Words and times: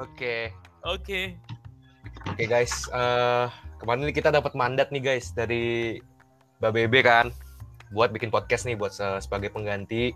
Oke. 0.00 0.48
Oke. 0.88 1.36
Oke 2.24 2.44
guys, 2.48 2.88
eh 2.88 3.46
kemarin 3.76 4.08
kita 4.12 4.32
dapat 4.32 4.56
mandat 4.56 4.88
nih 4.88 5.00
guys 5.04 5.32
dari 5.36 5.96
Mbak 6.60 6.72
Bebe 6.72 7.00
kan 7.04 7.28
buat 7.92 8.12
bikin 8.12 8.32
podcast 8.32 8.64
nih 8.64 8.76
buat 8.76 8.92
se- 8.96 9.20
sebagai 9.20 9.52
pengganti 9.52 10.12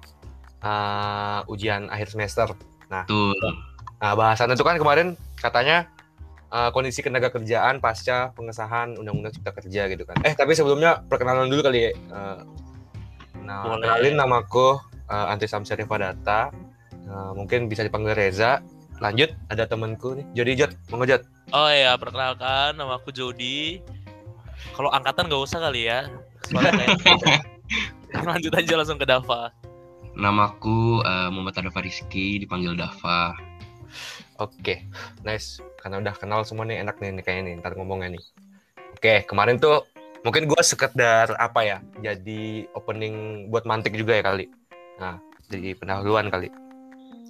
eh, 0.64 1.40
ujian 1.52 1.92
akhir 1.92 2.12
semester. 2.12 2.48
Tuh. 3.04 3.36
Nah, 4.00 4.12
bahasan 4.16 4.52
itu 4.52 4.64
kan 4.64 4.76
kemarin 4.80 5.20
katanya 5.36 5.88
eh, 6.48 6.70
kondisi 6.72 7.04
tenaga 7.04 7.28
kerjaan 7.28 7.80
pasca 7.84 8.32
pengesahan 8.32 8.96
Undang-Undang 8.96 9.36
Cipta 9.36 9.52
Kerja 9.52 9.88
gitu 9.92 10.04
kan. 10.08 10.16
Eh, 10.24 10.32
tapi 10.32 10.56
sebelumnya 10.56 11.04
perkenalan 11.04 11.52
dulu 11.52 11.60
kali 11.60 11.88
ya. 11.88 11.90
Eh, 11.92 12.40
nah, 13.44 13.76
kenalin 13.76 14.16
namaku 14.16 14.80
eh, 15.12 15.26
Antri 15.32 15.48
Samsyari 15.48 15.84
Padata. 15.84 16.48
Eh, 17.04 17.30
mungkin 17.36 17.68
bisa 17.68 17.84
dipanggil 17.84 18.16
Reza. 18.16 18.64
Lanjut, 19.02 19.34
ada 19.50 19.66
temanku 19.66 20.14
nih, 20.14 20.26
Jody 20.38 20.52
Jod. 20.54 20.72
Mau 20.90 21.02
ngejot? 21.02 21.22
Oh 21.50 21.70
ya, 21.70 21.98
perkenalkan 21.98 22.78
nama 22.78 22.98
aku 22.98 23.10
Jody. 23.10 23.82
Kalau 24.74 24.90
angkatan 24.94 25.26
gak 25.26 25.42
usah 25.42 25.58
kali 25.58 25.90
ya. 25.90 26.06
Lanjut 28.28 28.52
aja 28.54 28.74
langsung 28.78 28.98
ke 28.98 29.06
Dava. 29.06 29.50
Namaku 30.14 31.02
eh, 31.02 31.28
Muhammad 31.34 31.58
Adafa 31.58 31.82
Rizky, 31.82 32.38
dipanggil 32.38 32.78
Dava. 32.78 33.34
Oke, 34.38 34.86
nice. 35.26 35.58
Karena 35.78 35.98
udah 35.98 36.14
kenal 36.14 36.46
semua 36.46 36.62
nih, 36.66 36.82
enak 36.82 36.98
nih, 37.02 37.18
nih 37.18 37.22
kayaknya 37.26 37.42
nih, 37.50 37.54
ntar 37.62 37.74
ngomongnya 37.74 38.14
nih. 38.14 38.24
Oke, 38.94 39.26
kemarin 39.26 39.58
tuh 39.58 39.86
mungkin 40.22 40.46
gue 40.48 40.62
sekedar 40.64 41.34
apa 41.36 41.60
ya, 41.66 41.78
jadi 42.00 42.64
opening 42.72 43.46
buat 43.52 43.66
mantik 43.68 43.92
juga 43.94 44.16
ya 44.16 44.22
kali. 44.24 44.46
Nah, 44.96 45.20
jadi 45.50 45.76
pendahuluan 45.76 46.30
kali. 46.32 46.48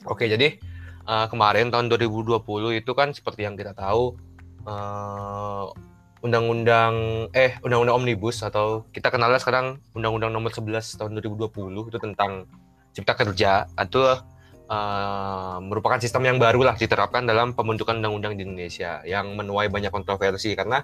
Oke, 0.07 0.29
jadi 0.29 0.61
eh, 1.05 1.27
kemarin 1.29 1.69
tahun 1.69 1.93
2020 1.93 2.81
itu 2.81 2.93
kan 2.97 3.13
seperti 3.13 3.45
yang 3.45 3.55
kita 3.55 3.77
tahu, 3.77 4.17
eh, 4.65 5.65
undang-undang 6.25 7.29
eh 7.37 7.61
undang-undang 7.61 8.01
omnibus 8.01 8.41
atau 8.41 8.89
kita 8.97 9.13
kenalnya 9.13 9.37
sekarang 9.37 9.77
undang-undang 9.93 10.33
nomor 10.33 10.49
11 10.49 10.97
tahun 10.97 11.21
2020 11.21 11.93
itu 11.93 11.99
tentang 12.01 12.49
cipta 12.97 13.13
kerja. 13.13 13.69
Atau 13.77 14.17
eh, 14.65 15.57
merupakan 15.61 16.01
sistem 16.01 16.25
yang 16.33 16.39
baru 16.41 16.65
lah 16.65 16.77
diterapkan 16.81 17.29
dalam 17.29 17.53
pembentukan 17.53 18.01
undang-undang 18.01 18.41
di 18.41 18.49
Indonesia 18.49 19.05
yang 19.05 19.37
menuai 19.37 19.69
banyak 19.69 19.93
kontroversi 19.93 20.57
karena 20.57 20.81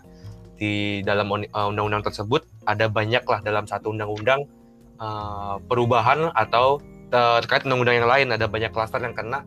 di 0.61 1.01
dalam 1.01 1.33
undang-undang 1.33 2.05
tersebut 2.05 2.45
ada 2.69 2.93
banyak 2.93 3.25
lah 3.25 3.41
dalam 3.41 3.65
satu 3.65 3.97
undang-undang 3.97 4.45
eh, 5.01 5.57
perubahan 5.65 6.29
atau 6.37 6.85
ter- 7.09 7.41
terkait 7.49 7.65
undang-undang 7.65 8.05
yang 8.05 8.11
lain. 8.13 8.29
Ada 8.37 8.45
banyak 8.45 8.71
klaster 8.77 9.01
yang 9.01 9.17
kena 9.17 9.41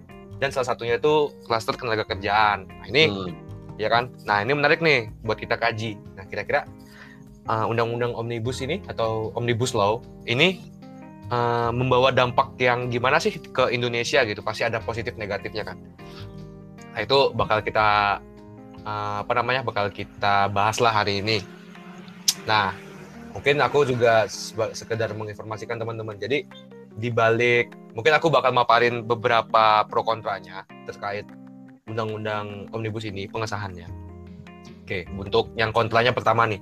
dan 0.44 0.52
salah 0.52 0.76
satunya 0.76 1.00
itu 1.00 1.32
klaster 1.48 1.72
tenaga 1.80 2.04
kerjaan. 2.04 2.68
Nah, 2.68 2.86
ini 2.92 3.08
Tuh. 3.08 3.32
ya 3.80 3.88
kan? 3.88 4.12
Nah, 4.28 4.44
ini 4.44 4.52
menarik 4.52 4.84
nih 4.84 5.08
buat 5.24 5.40
kita 5.40 5.56
kaji. 5.56 5.96
Nah, 6.20 6.28
kira-kira 6.28 6.68
uh, 7.48 7.72
undang-undang 7.72 8.12
omnibus 8.12 8.60
ini 8.60 8.84
atau 8.92 9.32
omnibus 9.40 9.72
law 9.72 10.04
ini 10.28 10.60
uh, 11.32 11.72
membawa 11.72 12.12
dampak 12.12 12.60
yang 12.60 12.92
gimana 12.92 13.24
sih 13.24 13.40
ke 13.40 13.72
Indonesia 13.72 14.20
gitu? 14.28 14.44
Pasti 14.44 14.68
ada 14.68 14.84
positif 14.84 15.16
negatifnya 15.16 15.64
kan. 15.64 15.80
Nah, 16.92 17.00
itu 17.00 17.32
bakal 17.32 17.64
kita 17.64 18.20
uh, 18.84 19.24
apa 19.24 19.32
namanya? 19.40 19.64
bakal 19.64 19.88
kita 19.96 20.52
bahas 20.52 20.84
lah 20.84 20.92
hari 20.92 21.24
ini. 21.24 21.40
Nah, 22.44 22.76
mungkin 23.32 23.64
aku 23.64 23.88
juga 23.88 24.28
sekedar 24.76 25.16
menginformasikan 25.16 25.80
teman-teman. 25.80 26.20
Jadi 26.20 26.44
di 27.00 27.08
balik 27.08 27.72
mungkin 27.94 28.14
aku 28.14 28.30
bakal 28.30 28.54
maparin 28.54 29.06
beberapa 29.06 29.86
pro 29.88 30.02
kontranya 30.02 30.66
terkait 30.86 31.26
undang-undang 31.86 32.70
omnibus 32.74 33.06
ini 33.06 33.30
pengesahannya. 33.30 33.88
Oke, 34.84 35.08
untuk 35.16 35.56
yang 35.56 35.72
kontranya 35.72 36.12
pertama 36.12 36.44
nih, 36.44 36.60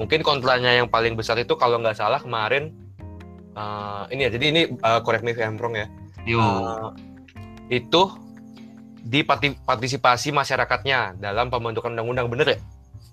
mungkin 0.00 0.24
kontranya 0.24 0.72
yang 0.72 0.88
paling 0.88 1.14
besar 1.18 1.36
itu 1.36 1.52
kalau 1.60 1.76
nggak 1.82 1.98
salah 1.98 2.22
kemarin 2.22 2.72
eh, 3.52 4.02
ini 4.14 4.20
ya, 4.26 4.30
jadi 4.32 4.44
ini 4.48 4.62
eh, 4.72 5.00
correct 5.04 5.26
me 5.26 5.36
if 5.36 5.40
I'm 5.42 5.60
wrong 5.60 5.76
ya, 5.76 5.86
Yo. 6.24 6.40
Eh, 6.40 6.88
itu 7.82 8.02
di 9.00 9.24
parti- 9.24 9.56
partisipasi 9.56 10.32
masyarakatnya 10.32 11.20
dalam 11.20 11.48
pembentukan 11.48 11.92
undang-undang 11.92 12.28
bener 12.28 12.56
ya? 12.56 12.58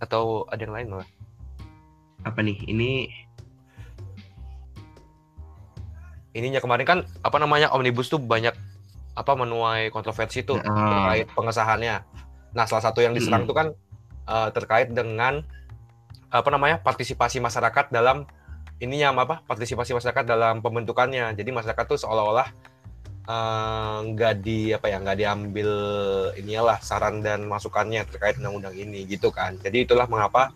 Atau 0.03 0.45
ada 0.51 0.61
yang 0.61 0.75
lain 0.75 0.87
malah? 0.91 1.09
apa 2.27 2.43
nih? 2.43 2.59
Ini 2.67 2.89
Ininya 6.37 6.61
kemarin 6.61 6.85
kan 6.85 6.99
apa 7.25 7.41
namanya 7.41 7.73
omnibus 7.73 8.13
tuh 8.13 8.21
banyak 8.21 8.53
apa 9.17 9.33
menuai 9.33 9.89
kontroversi 9.89 10.45
tuh 10.45 10.61
Heeh. 10.61 10.69
terkait 10.69 11.27
pengesahannya. 11.33 12.05
Nah, 12.53 12.65
salah 12.69 12.85
satu 12.85 13.01
yang 13.01 13.17
diserang 13.17 13.49
Mm-mm. 13.49 13.49
tuh 13.49 13.57
kan 13.57 13.67
eh, 14.29 14.49
terkait 14.53 14.93
dengan 14.93 15.41
apa 16.29 16.49
namanya 16.53 16.77
partisipasi 16.83 17.41
masyarakat 17.41 17.89
dalam 17.89 18.29
ininya 18.77 19.25
apa 19.25 19.41
partisipasi 19.49 19.97
masyarakat 19.97 20.23
dalam 20.29 20.61
pembentukannya. 20.61 21.33
Jadi 21.33 21.49
masyarakat 21.49 21.85
tuh 21.89 21.97
seolah-olah 22.05 22.47
eh, 23.25 23.97
nggak 24.13 24.33
di 24.45 24.77
apa 24.77 24.93
ya 24.93 25.01
nggak 25.01 25.17
diambil 25.17 25.69
inilah 26.37 26.77
saran 26.85 27.25
dan 27.25 27.49
masukannya 27.49 28.05
terkait 28.05 28.37
undang-undang 28.37 28.77
ini 28.77 29.09
gitu 29.09 29.33
kan. 29.33 29.57
Jadi 29.57 29.89
itulah 29.89 30.05
mengapa 30.05 30.53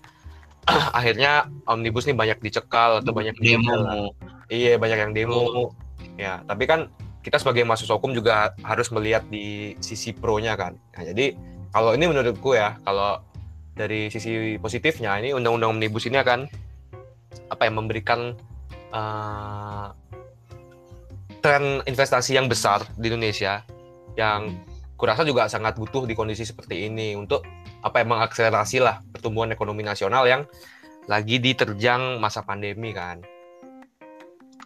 akhirnya 0.97 1.49
omnibus 1.65 2.05
nih 2.05 2.13
banyak 2.13 2.37
dicekal 2.45 3.01
atau 3.01 3.09
banyak 3.09 3.33
demo. 3.41 4.13
Iya 4.51 4.75
banyak 4.75 4.99
yang 4.99 5.11
demo. 5.15 5.71
Ya, 6.19 6.43
tapi 6.43 6.67
kan 6.67 6.91
kita 7.23 7.39
sebagai 7.39 7.63
mahasiswa 7.63 7.95
hukum 7.95 8.11
juga 8.11 8.51
harus 8.67 8.91
melihat 8.91 9.23
di 9.31 9.79
sisi 9.79 10.11
pro-nya 10.11 10.59
kan. 10.59 10.75
Nah, 10.75 11.03
jadi 11.07 11.39
kalau 11.71 11.95
ini 11.95 12.11
menurutku 12.11 12.51
ya, 12.51 12.75
kalau 12.83 13.23
dari 13.71 14.11
sisi 14.11 14.59
positifnya 14.59 15.15
ini 15.23 15.31
undang-undang 15.31 15.79
omnibus 15.79 16.03
ini 16.11 16.19
akan 16.19 16.51
apa 17.47 17.61
ya 17.63 17.71
memberikan 17.71 18.35
eh, 18.91 19.87
tren 21.39 21.79
investasi 21.87 22.35
yang 22.35 22.51
besar 22.51 22.83
di 22.99 23.07
Indonesia 23.07 23.63
yang 24.19 24.59
kurasa 24.99 25.23
juga 25.23 25.47
sangat 25.47 25.79
butuh 25.79 26.03
di 26.03 26.13
kondisi 26.13 26.43
seperti 26.43 26.91
ini 26.91 27.15
untuk 27.15 27.47
apa 27.81 28.03
ya 28.03 28.05
mengakselerasi 28.05 28.83
lah 28.83 29.01
pertumbuhan 29.09 29.49
ekonomi 29.55 29.81
nasional 29.81 30.27
yang 30.27 30.45
lagi 31.09 31.39
diterjang 31.41 32.19
masa 32.19 32.43
pandemi 32.43 32.91
kan. 32.93 33.23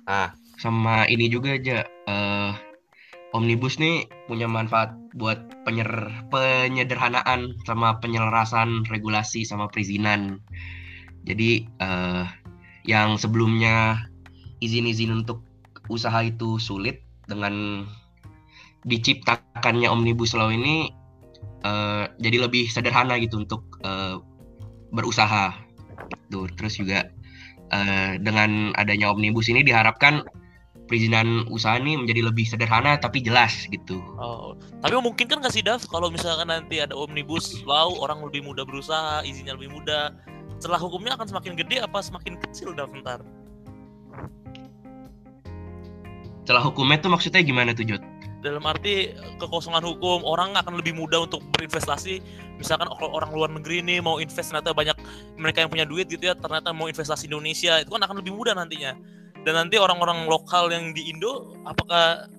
Nah, 0.05 0.29
Sama 0.55 1.03
ini 1.11 1.27
juga 1.27 1.59
aja 1.59 1.83
eh 2.07 2.53
Omnibus 3.35 3.75
nih 3.75 4.07
punya 4.31 4.47
manfaat 4.47 4.95
buat 5.11 5.51
penyer 5.67 5.91
penyederhanaan 6.31 7.59
sama 7.67 7.99
penyelarasan 7.99 8.87
regulasi 8.87 9.43
sama 9.43 9.67
perizinan. 9.67 10.39
Jadi 11.27 11.67
eh 11.83 12.25
yang 12.87 13.19
sebelumnya 13.19 14.07
izin-izin 14.63 15.11
untuk 15.11 15.43
usaha 15.91 16.23
itu 16.23 16.55
sulit 16.55 17.03
dengan 17.27 17.83
diciptakannya 18.87 19.91
Omnibus 19.91 20.31
Law 20.37 20.47
ini 20.55 20.87
eh 21.67 22.05
jadi 22.23 22.47
lebih 22.47 22.71
sederhana 22.71 23.19
gitu 23.19 23.43
untuk 23.43 23.67
eh, 23.83 24.15
berusaha. 24.95 25.51
Tuh, 26.31 26.47
terus 26.55 26.79
juga 26.79 27.11
eh, 27.71 28.21
dengan 28.21 28.73
adanya 28.75 29.13
Omnibus 29.13 29.49
ini 29.49 29.65
diharapkan 29.65 30.25
perizinan 30.85 31.49
usaha 31.49 31.75
ini 31.81 31.97
menjadi 31.97 32.21
lebih 32.29 32.45
sederhana 32.45 32.95
tapi 33.01 33.19
jelas 33.25 33.65
gitu. 33.73 33.99
Oh, 34.21 34.53
tapi 34.79 34.93
memungkinkan 34.95 35.41
nggak 35.41 35.53
sih 35.53 35.65
Dav 35.65 35.81
kalau 35.89 36.13
misalkan 36.13 36.47
nanti 36.47 36.79
ada 36.79 36.93
omnibus 36.93 37.65
law 37.65 37.91
orang 37.99 38.21
lebih 38.21 38.45
mudah 38.45 38.63
berusaha, 38.63 39.25
izinnya 39.25 39.57
lebih 39.57 39.73
mudah. 39.73 40.13
Celah 40.61 40.79
hukumnya 40.79 41.17
akan 41.19 41.27
semakin 41.27 41.53
gede 41.59 41.83
apa 41.83 41.99
semakin 41.99 42.39
kecil 42.39 42.71
Dav 42.77 42.93
ntar? 42.95 43.25
Celah 46.45 46.61
hukumnya 46.61 47.01
tuh 47.01 47.09
maksudnya 47.09 47.41
gimana 47.41 47.73
tuh 47.73 47.83
Jod? 47.89 48.01
Dalam 48.45 48.61
arti 48.61 49.09
kekosongan 49.41 49.81
hukum 49.81 50.21
orang 50.21 50.53
akan 50.53 50.77
lebih 50.77 50.93
mudah 50.93 51.25
untuk 51.25 51.41
berinvestasi. 51.57 52.21
Misalkan 52.61 52.85
kalau 52.93 53.09
orang 53.17 53.33
luar 53.33 53.49
negeri 53.49 53.81
nih 53.81 54.05
mau 54.05 54.21
invest 54.21 54.53
ternyata 54.53 54.69
banyak 54.69 54.93
mereka 55.33 55.65
yang 55.65 55.73
punya 55.73 55.85
duit 55.89 56.05
gitu 56.05 56.29
ya 56.29 56.37
ternyata 56.37 56.69
mau 56.69 56.85
investasi 56.85 57.25
Indonesia 57.25 57.81
itu 57.81 57.89
kan 57.89 58.05
akan 58.05 58.21
lebih 58.21 58.37
mudah 58.37 58.53
nantinya. 58.53 58.93
Dan 59.41 59.57
nanti 59.57 59.81
orang-orang 59.81 60.29
lokal 60.29 60.69
yang 60.69 60.93
di 60.93 61.09
Indo 61.09 61.57
apakah 61.65 62.29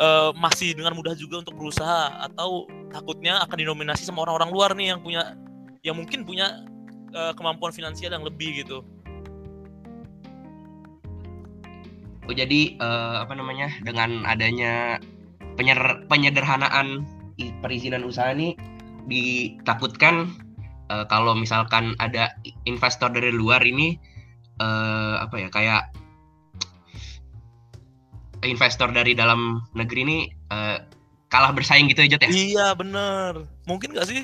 eh, 0.00 0.30
masih 0.32 0.72
dengan 0.72 0.96
mudah 0.96 1.12
juga 1.12 1.44
untuk 1.44 1.60
berusaha 1.60 2.24
atau 2.24 2.64
takutnya 2.88 3.44
akan 3.44 3.56
dinominasi 3.60 4.08
sama 4.08 4.24
orang-orang 4.24 4.48
luar 4.48 4.70
nih 4.72 4.96
yang 4.96 5.00
punya 5.04 5.36
yang 5.84 6.00
mungkin 6.00 6.24
punya 6.24 6.64
eh, 7.12 7.32
kemampuan 7.36 7.68
finansial 7.68 8.16
yang 8.16 8.24
lebih 8.24 8.64
gitu. 8.64 8.80
Jadi 12.32 12.80
eh, 12.80 13.16
apa 13.20 13.36
namanya 13.36 13.68
dengan 13.84 14.24
adanya 14.24 14.96
penyer- 15.54 16.04
penyederhanaan 16.06 17.02
perizinan 17.60 18.06
usaha 18.06 18.30
ini 18.30 18.54
ditakutkan 19.06 20.30
eh, 20.88 21.04
kalau 21.06 21.34
misalkan 21.34 21.92
ada 21.98 22.34
investor 22.64 23.10
dari 23.10 23.30
luar 23.30 23.60
ini 23.60 23.98
eh, 24.58 25.14
apa 25.18 25.34
ya 25.38 25.48
kayak 25.50 25.82
investor 28.44 28.92
dari 28.92 29.16
dalam 29.16 29.64
negeri 29.72 30.00
ini 30.04 30.18
eh, 30.52 30.78
kalah 31.32 31.50
bersaing 31.50 31.88
gitu 31.90 32.04
ya 32.06 32.14
Jot 32.14 32.22
ya? 32.22 32.30
Iya 32.30 32.66
bener. 32.76 33.32
Mungkin 33.66 33.96
gak 33.96 34.06
sih? 34.06 34.22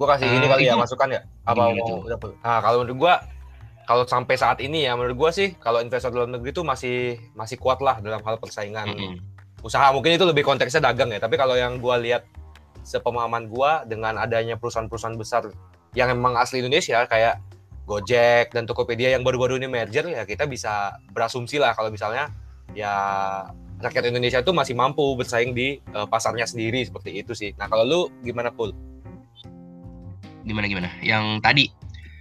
Gue 0.00 0.06
kasih 0.08 0.26
Eh, 0.26 0.36
ini 0.40 0.46
kali 0.48 0.64
ya 0.66 0.74
itu- 0.74 0.80
masukan 0.80 1.08
ya. 1.12 1.20
Apa 1.44 1.70
mau 1.76 2.02
udah 2.02 2.18
Nah, 2.40 2.58
kalau 2.64 2.82
menurut 2.82 2.98
gue 2.98 3.14
kalau 3.90 4.06
sampai 4.06 4.38
saat 4.38 4.62
ini 4.62 4.86
ya 4.86 4.94
menurut 4.94 5.18
gue 5.18 5.30
sih 5.34 5.48
kalau 5.58 5.82
investor 5.82 6.14
dalam 6.14 6.30
negeri 6.30 6.54
itu 6.54 6.62
masih 6.62 7.18
masih 7.34 7.58
kuat 7.58 7.82
lah 7.82 7.98
dalam 7.98 8.22
hal 8.22 8.38
persaingan 8.38 8.86
Mm-mm. 8.86 9.18
usaha 9.66 9.90
mungkin 9.90 10.14
itu 10.14 10.22
lebih 10.22 10.46
konteksnya 10.46 10.78
dagang 10.78 11.10
ya 11.10 11.18
tapi 11.18 11.34
kalau 11.34 11.58
yang 11.58 11.82
gue 11.82 11.96
lihat 12.06 12.22
sepemahaman 12.86 13.50
gue 13.50 13.70
dengan 13.90 14.14
adanya 14.22 14.54
perusahaan-perusahaan 14.54 15.18
besar 15.18 15.50
yang 15.98 16.14
emang 16.14 16.38
asli 16.38 16.62
Indonesia 16.62 17.02
kayak 17.10 17.42
Gojek 17.82 18.54
dan 18.54 18.70
Tokopedia 18.70 19.10
yang 19.10 19.26
baru-baru 19.26 19.58
ini 19.58 19.66
merger 19.66 20.06
ya 20.06 20.22
kita 20.22 20.46
bisa 20.46 20.94
berasumsi 21.10 21.58
lah 21.58 21.74
kalau 21.74 21.90
misalnya 21.90 22.30
ya 22.78 22.94
rakyat 23.82 24.14
Indonesia 24.14 24.38
itu 24.38 24.54
masih 24.54 24.78
mampu 24.78 25.02
bersaing 25.18 25.50
di 25.50 25.82
eh, 25.82 26.06
pasarnya 26.06 26.46
sendiri 26.46 26.86
seperti 26.86 27.18
itu 27.18 27.34
sih. 27.34 27.50
Nah 27.58 27.66
kalau 27.66 27.82
lu 27.82 28.00
gimana 28.22 28.54
pul? 28.54 28.70
Gimana 30.46 30.70
gimana? 30.70 30.88
Yang 31.02 31.42
tadi 31.42 31.66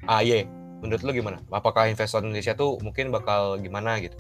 Ah 0.10 0.26
iya, 0.26 0.42
menurut 0.80 1.02
lu 1.04 1.12
gimana? 1.16 1.38
Apakah 1.52 1.92
investor 1.92 2.24
Indonesia 2.24 2.56
tuh 2.56 2.80
mungkin 2.84 3.12
bakal 3.12 3.60
gimana 3.60 4.00
gitu? 4.00 4.16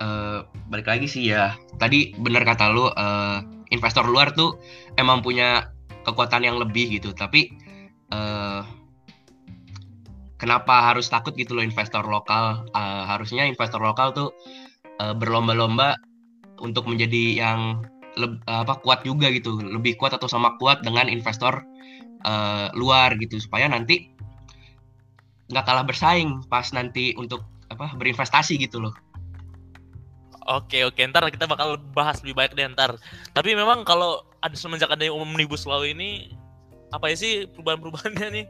eh, 0.00 0.38
balik 0.68 0.86
lagi 0.88 1.06
sih 1.08 1.32
ya. 1.32 1.56
Tadi 1.80 2.16
bener 2.16 2.42
kata 2.44 2.72
lu 2.72 2.88
eh, 2.92 3.38
investor 3.72 4.04
luar 4.08 4.32
tuh 4.36 4.60
emang 5.00 5.20
punya 5.24 5.72
kekuatan 6.04 6.44
yang 6.44 6.56
lebih 6.60 7.00
gitu. 7.00 7.12
Tapi 7.16 7.52
eh, 8.12 8.62
kenapa 10.36 10.92
harus 10.92 11.08
takut 11.08 11.32
gitu 11.36 11.56
loh 11.56 11.64
investor 11.64 12.04
lokal? 12.06 12.68
Eh, 12.72 13.02
harusnya 13.08 13.48
investor 13.48 13.80
lokal 13.80 14.12
tuh 14.12 14.28
eh, 15.00 15.14
berlomba-lomba 15.16 15.96
untuk 16.60 16.88
menjadi 16.88 17.36
yang 17.36 17.84
leb- 18.16 18.40
apa 18.48 18.80
kuat 18.80 19.04
juga 19.04 19.28
gitu, 19.28 19.60
lebih 19.60 20.00
kuat 20.00 20.16
atau 20.16 20.28
sama 20.28 20.56
kuat 20.56 20.80
dengan 20.84 21.08
investor 21.08 21.64
eh, 22.24 22.68
luar 22.76 23.16
gitu 23.20 23.36
supaya 23.40 23.68
nanti 23.68 24.15
nggak 25.46 25.64
kalah 25.66 25.84
bersaing 25.86 26.42
pas 26.50 26.66
nanti 26.74 27.14
untuk 27.14 27.46
apa 27.70 27.94
berinvestasi 27.94 28.58
gitu 28.58 28.82
loh. 28.82 28.94
Oke 30.46 30.86
oke 30.86 31.02
ntar 31.10 31.26
kita 31.30 31.50
bakal 31.50 31.74
bahas 31.90 32.22
lebih 32.22 32.38
banyak 32.38 32.54
deh 32.54 32.66
ntar. 32.70 32.94
Tapi 33.34 33.58
memang 33.58 33.82
kalau 33.82 34.22
ada 34.38 34.54
semenjak 34.54 34.90
ada 34.90 35.06
omnibus 35.10 35.66
law 35.66 35.82
ini 35.82 36.30
apa 36.94 37.10
ya 37.10 37.16
sih 37.18 37.32
perubahan-perubahannya 37.50 38.28
nih? 38.30 38.46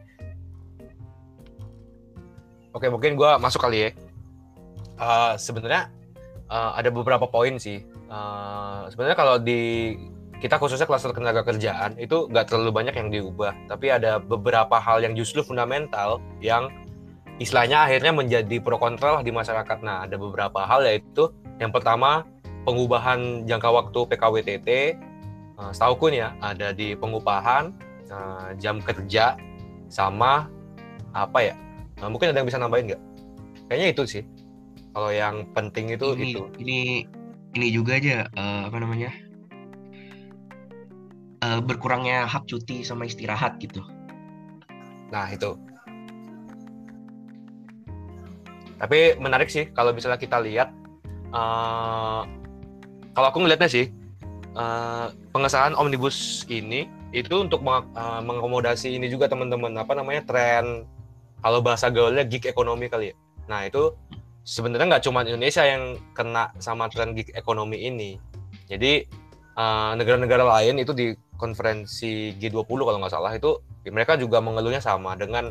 Oke, 2.77 2.93
mungkin 2.93 3.17
gua 3.17 3.41
masuk 3.41 3.65
kali 3.65 3.89
ya. 3.89 3.91
Eh, 5.01 5.35
sebenarnya 5.41 5.89
eh, 6.53 6.71
ada 6.77 6.93
beberapa 6.93 7.25
poin 7.25 7.57
sih. 7.57 7.81
Eh, 7.85 8.81
sebenarnya 8.93 9.17
kalau 9.17 9.41
di 9.41 9.97
kita 10.37 10.61
khususnya 10.61 10.85
klaster 10.85 11.17
tenaga 11.17 11.41
kerjaan 11.41 11.97
itu 11.97 12.29
nggak 12.29 12.53
terlalu 12.53 12.69
banyak 12.77 12.93
yang 12.93 13.09
diubah, 13.09 13.57
tapi 13.73 13.89
ada 13.89 14.21
beberapa 14.21 14.77
hal 14.77 15.01
yang 15.01 15.17
justru 15.17 15.41
fundamental 15.41 16.21
yang 16.45 16.69
istilahnya 17.43 17.85
akhirnya 17.89 18.13
menjadi 18.13 18.57
pro 18.61 18.81
kontra 18.81 19.21
lah 19.21 19.23
di 19.23 19.33
masyarakat. 19.33 19.79
Nah, 19.85 20.09
ada 20.09 20.17
beberapa 20.17 20.65
hal 20.65 20.85
yaitu 20.89 21.33
yang 21.61 21.73
pertama 21.73 22.25
pengubahan 22.65 23.45
jangka 23.45 23.69
waktu 23.71 24.01
PKWTT. 24.11 24.69
Uh, 25.57 25.73
setauku 25.73 26.13
nih 26.13 26.29
ya 26.29 26.31
ada 26.45 26.69
di 26.77 26.93
pengupahan, 26.93 27.73
eh, 28.13 28.49
jam 28.61 28.77
kerja, 28.77 29.41
sama 29.89 30.53
apa 31.17 31.39
ya? 31.41 31.55
Nah, 31.97 32.13
mungkin 32.13 32.29
ada 32.29 32.45
yang 32.45 32.49
bisa 32.49 32.61
nambahin 32.61 32.93
nggak? 32.93 33.03
Kayaknya 33.73 33.89
itu 33.97 34.03
sih. 34.05 34.23
Kalau 34.93 35.09
yang 35.09 35.49
penting 35.57 35.97
itu 35.97 36.13
ini 36.13 36.37
itu. 36.37 36.45
ini 36.61 36.81
ini 37.57 37.67
juga 37.73 37.97
aja 37.97 38.29
eh, 38.29 38.61
apa 38.69 38.77
namanya 38.77 39.09
Eh, 41.47 41.61
berkurangnya 41.61 42.25
hak 42.27 42.49
cuti 42.49 42.81
sama 42.83 43.05
istirahat 43.07 43.61
gitu 43.61 43.85
Nah 45.13 45.31
itu. 45.31 45.55
Tapi 48.77 49.17
menarik 49.17 49.49
sih 49.49 49.69
kalau 49.73 49.93
misalnya 49.97 50.21
kita 50.21 50.41
lihat. 50.41 50.71
eh, 51.27 52.23
kalau 53.13 53.27
aku 53.29 53.43
ngelihatnya 53.43 53.69
sih 53.69 53.91
eh, 54.57 55.07
pengesahan 55.35 55.75
omnibus 55.77 56.47
ini 56.49 56.89
itu 57.13 57.35
untuk 57.43 57.61
meng- 57.67 57.91
eh, 57.93 58.21
mengakomodasi 58.25 58.97
ini 58.97 59.11
juga 59.11 59.27
teman-teman 59.29 59.75
apa 59.77 59.93
namanya 59.99 60.23
tren 60.25 60.87
kalau 61.43 61.61
bahasa 61.61 61.91
gaulnya 61.93 62.25
gig 62.25 62.47
ekonomi 62.49 62.89
kali 62.89 63.13
ya. 63.13 63.15
Nah 63.51 63.69
itu 63.69 63.93
sebenarnya 64.47 64.97
nggak 64.97 65.05
cuma 65.05 65.27
Indonesia 65.27 65.67
yang 65.67 65.99
kena 66.17 66.55
sama 66.63 66.89
tren 66.89 67.13
gig 67.13 67.33
ekonomi 67.37 67.85
ini. 67.85 68.17
Jadi 68.71 69.05
negara-negara 69.97 70.45
lain 70.45 70.85
itu 70.85 70.93
di 70.93 71.17
konferensi 71.41 72.37
G20 72.37 72.81
kalau 72.85 72.99
nggak 73.01 73.13
salah 73.13 73.33
itu 73.33 73.57
mereka 73.89 74.17
juga 74.21 74.41
mengeluhnya 74.45 74.85
sama 74.85 75.17
dengan 75.17 75.49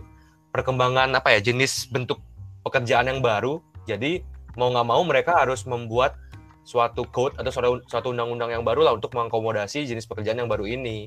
perkembangan 0.53 1.13
apa 1.17 1.33
ya 1.33 1.39
jenis 1.41 1.89
bentuk 1.89 2.21
pekerjaan 2.65 3.05
yang 3.05 3.21
baru. 3.21 3.61
Jadi 3.85 4.25
mau 4.57 4.73
nggak 4.73 4.87
mau 4.89 5.01
mereka 5.05 5.37
harus 5.37 5.63
membuat 5.69 6.17
suatu 6.65 7.05
code 7.13 7.37
atau 7.37 7.53
suatu, 7.85 8.09
undang-undang 8.09 8.49
yang 8.49 8.65
baru 8.65 8.81
lah 8.81 8.93
untuk 8.97 9.13
mengakomodasi 9.13 9.85
jenis 9.85 10.09
pekerjaan 10.09 10.41
yang 10.41 10.49
baru 10.49 10.65
ini. 10.65 11.05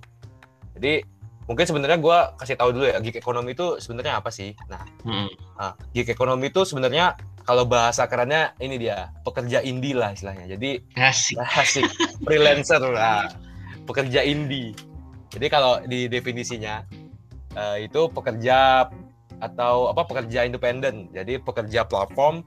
Jadi 0.79 1.03
mungkin 1.51 1.67
sebenarnya 1.67 1.99
gue 1.99 2.19
kasih 2.39 2.55
tahu 2.55 2.71
dulu 2.71 2.87
ya 2.87 3.03
gig 3.03 3.19
ekonomi 3.19 3.59
itu 3.59 3.83
sebenarnya 3.83 4.23
apa 4.23 4.31
sih? 4.31 4.55
Nah, 4.71 4.87
Mm-mm. 5.03 5.29
Nah, 5.59 5.75
gig 5.91 6.07
ekonomi 6.07 6.55
itu 6.55 6.63
sebenarnya 6.63 7.19
kalau 7.43 7.67
bahasa 7.67 8.07
kerennya 8.07 8.55
ini 8.63 8.79
dia 8.79 9.11
pekerja 9.27 9.59
indie 9.67 9.99
lah 9.99 10.15
istilahnya. 10.15 10.47
Jadi 10.55 10.79
asik 10.95 11.43
asik 11.65 11.91
freelancer 12.23 12.79
lah, 12.79 13.27
pekerja 13.83 14.23
indie. 14.23 14.79
Jadi 15.35 15.47
kalau 15.51 15.83
di 15.83 16.07
definisinya 16.07 16.87
eh, 17.59 17.91
itu 17.91 18.07
pekerja 18.15 18.87
atau 19.39 19.91
apa 19.91 20.03
pekerja 20.05 20.43
independen. 20.43 21.07
Jadi 21.11 21.39
pekerja 21.39 21.87
platform, 21.87 22.43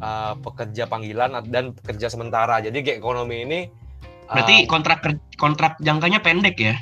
eh, 0.00 0.34
pekerja 0.40 0.84
panggilan 0.84 1.40
dan 1.48 1.72
pekerja 1.72 2.08
sementara. 2.08 2.60
Jadi 2.60 2.76
gig 2.84 2.98
ekonomi 3.00 3.42
ini 3.42 3.60
eh, 3.64 4.32
berarti 4.32 4.66
kontrak 4.66 5.00
ker- 5.00 5.22
kontrak 5.36 5.78
jangkanya 5.80 6.20
pendek 6.20 6.56
ya 6.58 6.76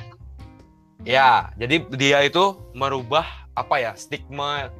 Ya, 1.05 1.53
jadi 1.53 1.85
dia 1.93 2.25
itu 2.25 2.57
merubah 2.73 3.29
apa 3.53 3.77
ya 3.77 3.91
stigma 3.93 4.73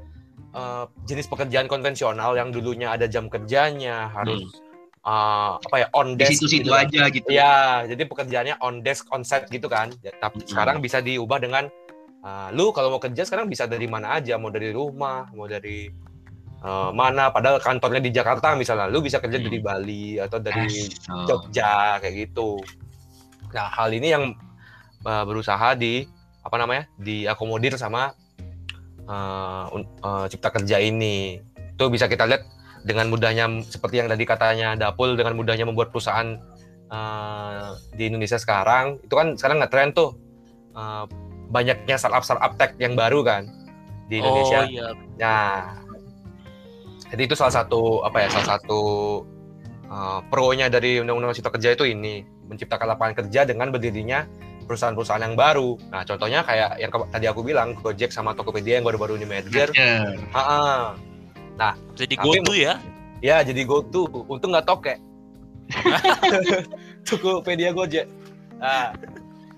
eh, 0.51 0.85
jenis 1.05 1.29
pekerjaan 1.29 1.69
konvensional 1.69 2.33
yang 2.33 2.49
dulunya 2.49 2.89
ada 2.89 3.05
jam 3.05 3.29
kerjanya 3.29 4.09
harus 4.09 4.57
eh, 5.05 5.51
apa 5.61 5.75
ya 5.85 5.87
on 5.93 6.17
di 6.17 6.25
desk 6.25 6.41
situ-situ 6.41 6.65
gitu 6.65 6.73
kan. 6.73 6.89
aja 6.89 7.03
gitu 7.13 7.27
Ya, 7.29 7.85
jadi 7.85 8.03
pekerjaannya 8.09 8.55
on 8.57 8.81
desk 8.81 9.05
on 9.13 9.21
set 9.21 9.45
gitu 9.53 9.69
kan. 9.69 9.93
Ya, 10.01 10.09
Tapi 10.17 10.41
Mm-mm. 10.41 10.49
sekarang 10.49 10.81
bisa 10.81 10.97
diubah 10.97 11.37
dengan 11.37 11.69
eh, 12.25 12.49
lu 12.57 12.73
kalau 12.73 12.97
mau 12.97 13.01
kerja 13.01 13.21
sekarang 13.21 13.45
bisa 13.45 13.69
dari 13.69 13.85
mana 13.85 14.17
aja, 14.17 14.41
mau 14.41 14.49
dari 14.49 14.73
rumah, 14.73 15.29
mau 15.37 15.45
dari 15.45 15.87
eh, 16.65 16.89
mana. 16.91 17.29
Padahal 17.29 17.61
kantornya 17.61 18.01
di 18.01 18.09
Jakarta 18.09 18.57
misalnya, 18.57 18.89
lu 18.89 19.05
bisa 19.05 19.21
kerja 19.21 19.37
dari 19.37 19.61
Mm. 19.61 19.65
Bali 19.65 20.17
atau 20.17 20.41
dari. 20.41 20.89
Jogja 21.29 22.01
kayak 22.01 22.15
gitu. 22.27 22.57
Nah, 23.55 23.71
hal 23.71 23.87
ini 23.95 24.11
yang 24.11 24.35
uh, 25.07 25.23
berusaha 25.23 25.77
di 25.79 26.03
apa 26.43 26.55
namanya? 26.59 26.91
diakomodir 26.99 27.79
sama 27.79 28.11
uh, 29.07 29.65
uh, 30.03 30.25
cipta 30.27 30.51
kerja 30.51 30.81
ini. 30.83 31.39
Itu 31.75 31.87
bisa 31.87 32.11
kita 32.11 32.27
lihat 32.27 32.43
dengan 32.83 33.07
mudahnya 33.09 33.63
seperti 33.65 34.03
yang 34.03 34.11
tadi 34.11 34.27
katanya 34.27 34.75
Dapul 34.75 35.15
dengan 35.15 35.39
mudahnya 35.39 35.65
membuat 35.65 35.95
perusahaan 35.95 36.35
uh, 36.91 37.79
di 37.95 38.11
Indonesia 38.11 38.35
sekarang. 38.35 38.99
Itu 39.07 39.15
kan 39.15 39.39
sekarang 39.39 39.63
ngetren 39.63 39.95
tuh 39.95 40.19
uh, 40.75 41.07
banyaknya 41.49 41.95
startup 41.97 42.23
startup 42.25 42.53
tech 42.57 42.77
yang 42.81 42.93
baru 42.97 43.21
kan 43.25 43.49
di 44.09 44.21
Indonesia. 44.21 44.65
Oh 44.65 44.69
iya. 44.69 44.87
Nah, 45.17 45.81
jadi 47.09 47.21
itu 47.25 47.35
salah 47.37 47.53
satu 47.53 48.05
apa 48.05 48.25
ya 48.25 48.27
salah 48.33 48.57
satu 48.57 48.81
uh, 49.89 50.19
pro-nya 50.29 50.69
dari 50.69 51.01
Undang-Undang 51.01 51.37
Cipta 51.37 51.51
Kerja 51.53 51.73
itu 51.73 51.85
ini 51.89 52.25
menciptakan 52.45 52.93
lapangan 52.93 53.25
kerja 53.25 53.45
dengan 53.45 53.73
berdirinya 53.73 54.29
perusahaan-perusahaan 54.65 55.21
yang 55.21 55.37
baru. 55.37 55.77
Nah, 55.93 56.01
contohnya 56.05 56.41
kayak 56.41 56.81
yang 56.81 56.89
tadi 57.13 57.25
aku 57.29 57.41
bilang 57.45 57.77
Gojek 57.79 58.09
sama 58.09 58.33
Tokopedia 58.33 58.81
yang 58.81 58.85
baru-baru 58.85 59.17
ini 59.21 59.25
merger. 59.29 59.69
Merger. 59.71 60.17
Ah, 60.33 60.97
Jadi 61.95 62.17
Tapi 62.17 62.25
go 62.25 62.31
to 62.43 62.53
ya. 62.57 62.81
ya 63.21 63.45
jadi 63.45 63.61
go 63.63 63.85
to. 63.85 64.09
Untung 64.27 64.51
nggak 64.51 64.65
toke. 64.65 64.93
Tokopedia 67.07 67.71
Gojek. 67.71 68.09
Nah, 68.57 68.93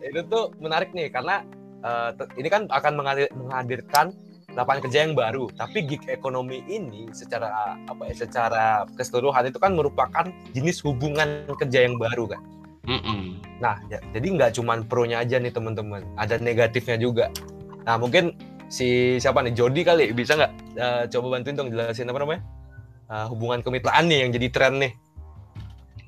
itu 0.04 0.20
tuh 0.28 0.52
menarik 0.60 0.92
nih 0.92 1.08
karena 1.10 1.42
uh, 1.88 2.12
ini 2.36 2.52
kan 2.52 2.68
akan 2.68 3.00
menghadir- 3.00 3.32
menghadirkan 3.32 4.12
lapangan 4.60 4.84
kerja 4.90 5.08
yang 5.08 5.16
baru. 5.16 5.48
Tapi 5.56 5.88
gig 5.88 6.04
ekonomi 6.12 6.68
ini 6.68 7.08
secara 7.16 7.80
apa 7.88 8.12
ya, 8.12 8.28
secara 8.28 8.84
keseluruhan 9.00 9.48
itu 9.48 9.56
kan 9.56 9.72
merupakan 9.72 10.28
jenis 10.52 10.84
hubungan 10.84 11.48
kerja 11.56 11.88
yang 11.88 11.96
baru 11.96 12.36
kan. 12.36 12.42
Mm-mm. 12.84 13.40
Nah, 13.64 13.80
ya- 13.88 14.04
jadi 14.12 14.28
nggak 14.28 14.52
cuma 14.60 14.76
pro-nya 14.84 15.24
aja 15.24 15.40
nih 15.40 15.56
teman-teman, 15.56 16.04
ada 16.20 16.36
negatifnya 16.44 17.00
juga. 17.00 17.32
Nah, 17.88 17.96
mungkin 17.96 18.36
si 18.68 19.16
siapa 19.24 19.40
nih 19.48 19.56
Jody 19.56 19.88
kali 19.88 20.12
bisa 20.12 20.36
nggak 20.36 20.52
eh, 20.76 21.04
coba 21.08 21.40
bantuin 21.40 21.56
dong 21.56 21.72
jelasin 21.72 22.12
apa 22.12 22.20
namanya 22.20 22.44
Eh, 23.08 23.28
hubungan 23.32 23.64
kemitraan 23.64 24.12
nih 24.12 24.28
yang 24.28 24.36
jadi 24.36 24.48
tren 24.52 24.84
nih. 24.84 24.92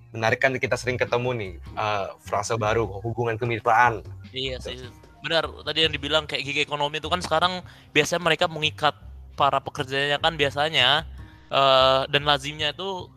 menarik 0.10 0.42
kan 0.42 0.52
kita 0.58 0.74
sering 0.74 0.98
ketemu 0.98 1.30
nih 1.38 1.52
uh, 1.78 2.18
frase 2.18 2.58
baru 2.58 2.90
hubungan 3.06 3.38
kemitraan. 3.38 4.02
Iya 4.34 4.58
sih. 4.58 4.90
Benar, 5.20 5.44
tadi 5.68 5.84
yang 5.84 5.92
dibilang 5.92 6.24
kayak 6.24 6.48
gigi 6.48 6.62
ekonomi 6.64 7.04
itu 7.04 7.12
kan 7.12 7.20
sekarang 7.20 7.60
biasanya 7.92 8.22
mereka 8.24 8.48
mengikat 8.48 8.96
para 9.36 9.60
pekerjanya 9.60 10.16
kan 10.20 10.40
biasanya 10.40 11.04
uh, 11.52 12.08
dan 12.08 12.24
lazimnya 12.24 12.72
itu 12.72 13.12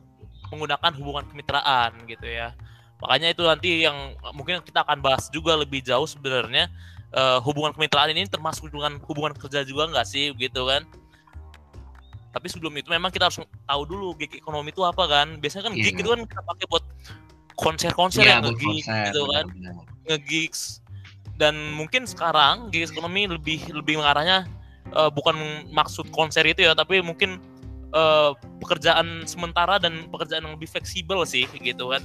menggunakan 0.51 0.93
hubungan 0.99 1.25
kemitraan 1.31 1.95
gitu 2.11 2.27
ya. 2.27 2.59
Makanya 2.99 3.35
itu 3.35 3.43
nanti 3.47 3.87
yang 3.87 4.19
mungkin 4.35 4.63
kita 4.67 4.83
akan 4.83 4.99
bahas 4.99 5.31
juga 5.31 5.55
lebih 5.55 5.83
jauh 5.83 6.07
sebenarnya 6.07 6.71
uh, 7.15 7.39
hubungan 7.43 7.75
kemitraan 7.75 8.11
ini 8.11 8.27
termasuk 8.27 8.71
dengan 8.71 8.99
hubungan 9.07 9.35
kerja 9.39 9.63
juga 9.63 9.87
nggak 9.91 10.07
sih 10.07 10.35
gitu 10.39 10.67
kan? 10.67 10.83
Tapi 12.33 12.47
sebelum 12.51 12.75
itu 12.81 12.91
memang 12.91 13.15
kita 13.15 13.31
harus 13.31 13.39
tahu 13.47 13.83
dulu 13.87 14.19
gig 14.19 14.43
ekonomi 14.43 14.75
itu 14.75 14.83
apa 14.83 15.07
kan. 15.07 15.39
Biasanya 15.39 15.71
kan 15.71 15.75
yeah. 15.79 15.85
gig 15.87 16.03
itu 16.03 16.11
kan 16.11 16.21
kita 16.27 16.43
pakai 16.43 16.67
buat 16.67 16.85
konser-konser 17.55 18.27
yeah, 18.27 18.43
yang 18.43 18.51
nge 18.51 18.83
gitu 18.83 19.23
kan. 19.31 19.47
Nge-gigs. 20.11 20.82
Dan 21.41 21.75
mungkin 21.75 22.05
sekarang 22.05 22.69
gig 22.71 22.87
ekonomi 22.87 23.27
lebih 23.27 23.73
lebih 23.73 23.99
mengarahnya 23.99 24.47
uh, 24.93 25.09
bukan 25.09 25.67
maksud 25.73 26.13
konser 26.13 26.45
itu 26.45 26.65
ya, 26.65 26.77
tapi 26.77 27.01
mungkin 27.01 27.41
uh, 27.97 28.37
pekerjaan 28.61 29.25
sementara 29.25 29.81
dan 29.81 30.07
pekerjaan 30.13 30.45
yang 30.47 30.55
lebih 30.55 30.69
fleksibel 30.69 31.25
sih 31.25 31.49
gitu 31.61 31.91
kan. 31.93 32.03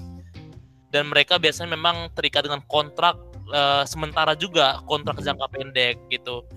Dan 0.90 1.12
mereka 1.12 1.36
biasanya 1.36 1.76
memang 1.76 2.10
terikat 2.16 2.48
dengan 2.48 2.64
kontrak 2.72 3.20
uh, 3.52 3.84
sementara 3.84 4.34
juga, 4.34 4.80
kontrak 4.88 5.20
jangka 5.20 5.52
pendek 5.52 6.00
gitu. 6.08 6.48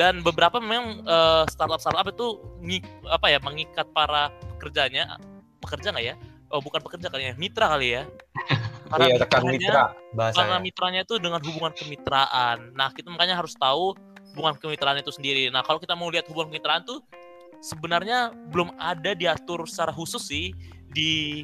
Dan 0.00 0.24
beberapa 0.24 0.56
memang 0.56 1.04
uh, 1.04 1.44
startup 1.50 1.82
startup 1.82 2.08
itu 2.08 2.40
ngik, 2.64 2.86
apa 3.12 3.26
ya 3.28 3.38
mengikat 3.42 3.86
para 3.92 4.32
pekerjanya 4.56 5.20
pekerja 5.60 5.92
nggak 5.92 6.06
ya? 6.06 6.14
Oh 6.52 6.60
bukan 6.60 6.84
pekerja 6.84 7.08
kali 7.08 7.32
ya 7.32 7.34
mitra 7.40 7.64
kali 7.64 7.96
ya 7.96 8.04
para 8.92 9.08
iya, 9.08 9.16
rekan 9.16 9.42
mitra 9.48 9.84
bahasanya. 10.12 10.36
Para 10.44 10.56
mitranya 10.60 11.00
itu 11.08 11.14
dengan 11.16 11.40
hubungan 11.40 11.72
kemitraan. 11.72 12.76
Nah 12.76 12.92
kita 12.92 13.08
makanya 13.08 13.40
harus 13.40 13.56
tahu 13.56 13.96
hubungan 14.36 14.54
kemitraan 14.60 15.00
itu 15.00 15.08
sendiri. 15.08 15.48
Nah 15.48 15.64
kalau 15.64 15.80
kita 15.80 15.96
mau 15.96 16.12
lihat 16.12 16.28
hubungan 16.28 16.52
kemitraan 16.52 16.84
tuh 16.84 17.00
sebenarnya 17.64 18.36
belum 18.52 18.76
ada 18.76 19.16
diatur 19.16 19.64
secara 19.64 19.96
khusus 19.96 20.20
sih 20.20 20.52
di 20.92 21.42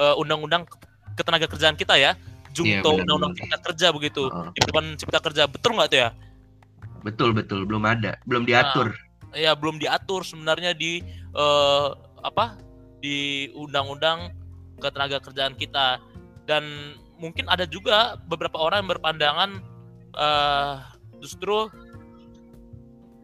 uh, 0.00 0.16
undang-undang 0.16 0.64
ketenaga 1.12 1.44
kerjaan 1.44 1.76
kita 1.76 2.00
ya. 2.00 2.16
Jungto 2.56 2.96
yeah, 2.96 3.00
undang-undang 3.04 3.36
cipta 3.36 3.58
kerja 3.60 3.86
begitu. 3.92 4.32
Uh. 4.32 4.48
di 4.56 4.60
depan 4.64 4.96
cipta 4.96 5.20
kerja 5.20 5.44
betul 5.44 5.76
nggak 5.76 5.88
tuh 5.92 6.00
ya? 6.08 6.10
Betul 7.04 7.30
betul. 7.36 7.68
Belum 7.68 7.84
ada, 7.84 8.16
belum 8.24 8.48
diatur. 8.48 8.96
Nah, 9.28 9.36
ya 9.36 9.52
belum 9.52 9.76
diatur 9.76 10.24
sebenarnya 10.24 10.72
di 10.72 11.04
uh, 11.36 11.92
apa? 12.24 12.56
Di 12.98 13.46
undang-undang 13.54 14.34
ketenaga 14.78 15.18
kerjaan 15.22 15.54
kita 15.58 16.02
dan 16.48 16.96
mungkin 17.20 17.44
ada 17.52 17.68
juga 17.68 18.16
beberapa 18.24 18.56
orang 18.56 18.82
yang 18.82 18.90
berpandangan 18.96 19.50
uh, 20.16 20.80
justru 21.20 21.68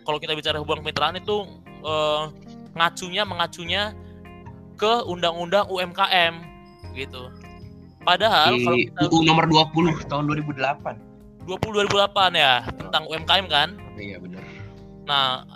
kalau 0.05 0.21
kita 0.21 0.37
bicara 0.37 0.61
hubungan 0.61 0.85
kemitraan 0.85 1.17
itu 1.17 1.49
uh, 1.81 2.29
ngacunya 2.77 3.25
mengacunya 3.25 3.97
ke 4.77 4.93
undang-undang 5.09 5.65
UMKM 5.73 6.35
gitu. 6.93 7.33
Padahal 8.05 8.53
di 8.53 8.69
kalau 8.69 8.77
kita, 8.77 9.01
UU 9.09 9.25
nomor 9.25 9.49
20 9.49 10.05
tahun 10.13 10.29
2008 10.29 11.49
20 11.49 11.89
2008 11.89 12.37
ya 12.37 12.55
tentang 12.77 13.09
UMKM 13.09 13.47
kan? 13.49 13.69
Iya 13.97 14.21
benar. 14.21 14.45
Nah, 15.09 15.49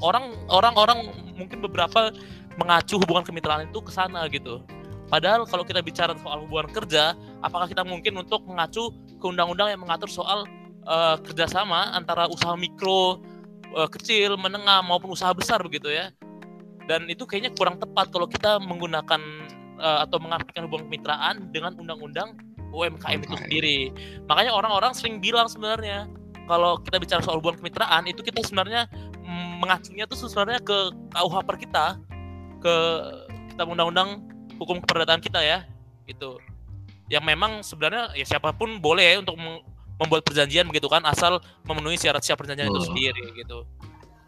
orang 0.00 0.32
orang 0.48 0.74
orang 0.76 0.98
mungkin 1.36 1.60
beberapa 1.60 2.12
mengacu 2.56 2.96
hubungan 3.00 3.24
kemitraan 3.24 3.68
itu 3.68 3.80
ke 3.84 3.92
sana 3.92 4.24
gitu. 4.32 4.64
Padahal 5.10 5.42
kalau 5.42 5.66
kita 5.66 5.82
bicara 5.82 6.14
soal 6.22 6.46
hubungan 6.46 6.70
kerja, 6.70 7.18
apakah 7.42 7.66
kita 7.66 7.82
mungkin 7.82 8.22
untuk 8.22 8.46
mengacu 8.46 8.94
ke 8.94 9.24
undang-undang 9.26 9.74
yang 9.74 9.82
mengatur 9.82 10.06
soal 10.06 10.46
uh, 10.86 11.18
kerjasama 11.18 11.90
antara 11.98 12.30
usaha 12.30 12.54
mikro, 12.54 13.18
uh, 13.74 13.90
kecil, 13.90 14.38
menengah 14.38 14.86
maupun 14.86 15.10
usaha 15.10 15.34
besar 15.34 15.58
begitu 15.66 15.90
ya? 15.90 16.14
Dan 16.86 17.10
itu 17.10 17.26
kayaknya 17.26 17.50
kurang 17.58 17.82
tepat 17.82 18.14
kalau 18.14 18.30
kita 18.30 18.62
menggunakan 18.62 19.18
uh, 19.82 20.06
atau 20.06 20.22
mengartikan 20.22 20.70
hubungan 20.70 20.86
kemitraan 20.86 21.50
dengan 21.50 21.74
undang-undang 21.74 22.38
UMKM 22.70 23.26
itu 23.26 23.34
sendiri. 23.34 23.78
Makanya 24.30 24.54
orang-orang 24.54 24.94
sering 24.94 25.18
bilang 25.18 25.50
sebenarnya 25.50 26.06
kalau 26.46 26.78
kita 26.82 27.02
bicara 27.02 27.18
soal 27.22 27.42
hubungan 27.42 27.62
kemitraan 27.62 28.06
itu 28.06 28.22
kita 28.22 28.42
sebenarnya 28.46 28.86
mm, 29.26 29.58
mengacunya 29.58 30.06
tuh 30.06 30.18
sebenarnya 30.22 30.62
ke 30.62 30.94
KUH 31.14 31.36
per 31.42 31.56
kita, 31.58 31.86
ke 32.62 32.74
kita 33.54 33.66
undang-undang 33.66 34.29
hukum 34.60 34.84
keperdataan 34.84 35.24
kita 35.24 35.40
ya, 35.40 35.64
itu. 36.04 36.36
Yang 37.08 37.24
memang 37.26 37.52
sebenarnya 37.64 38.12
ya 38.14 38.22
siapa 38.28 38.52
pun 38.54 38.78
boleh 38.78 39.02
ya 39.02 39.14
untuk 39.24 39.34
membuat 39.98 40.22
perjanjian 40.22 40.68
begitu 40.68 40.86
kan 40.86 41.02
asal 41.08 41.42
memenuhi 41.66 41.96
syarat-syarat 41.98 42.38
perjanjian 42.38 42.68
oh. 42.68 42.76
itu 42.76 42.80
sendiri 42.92 43.24
gitu. 43.34 43.64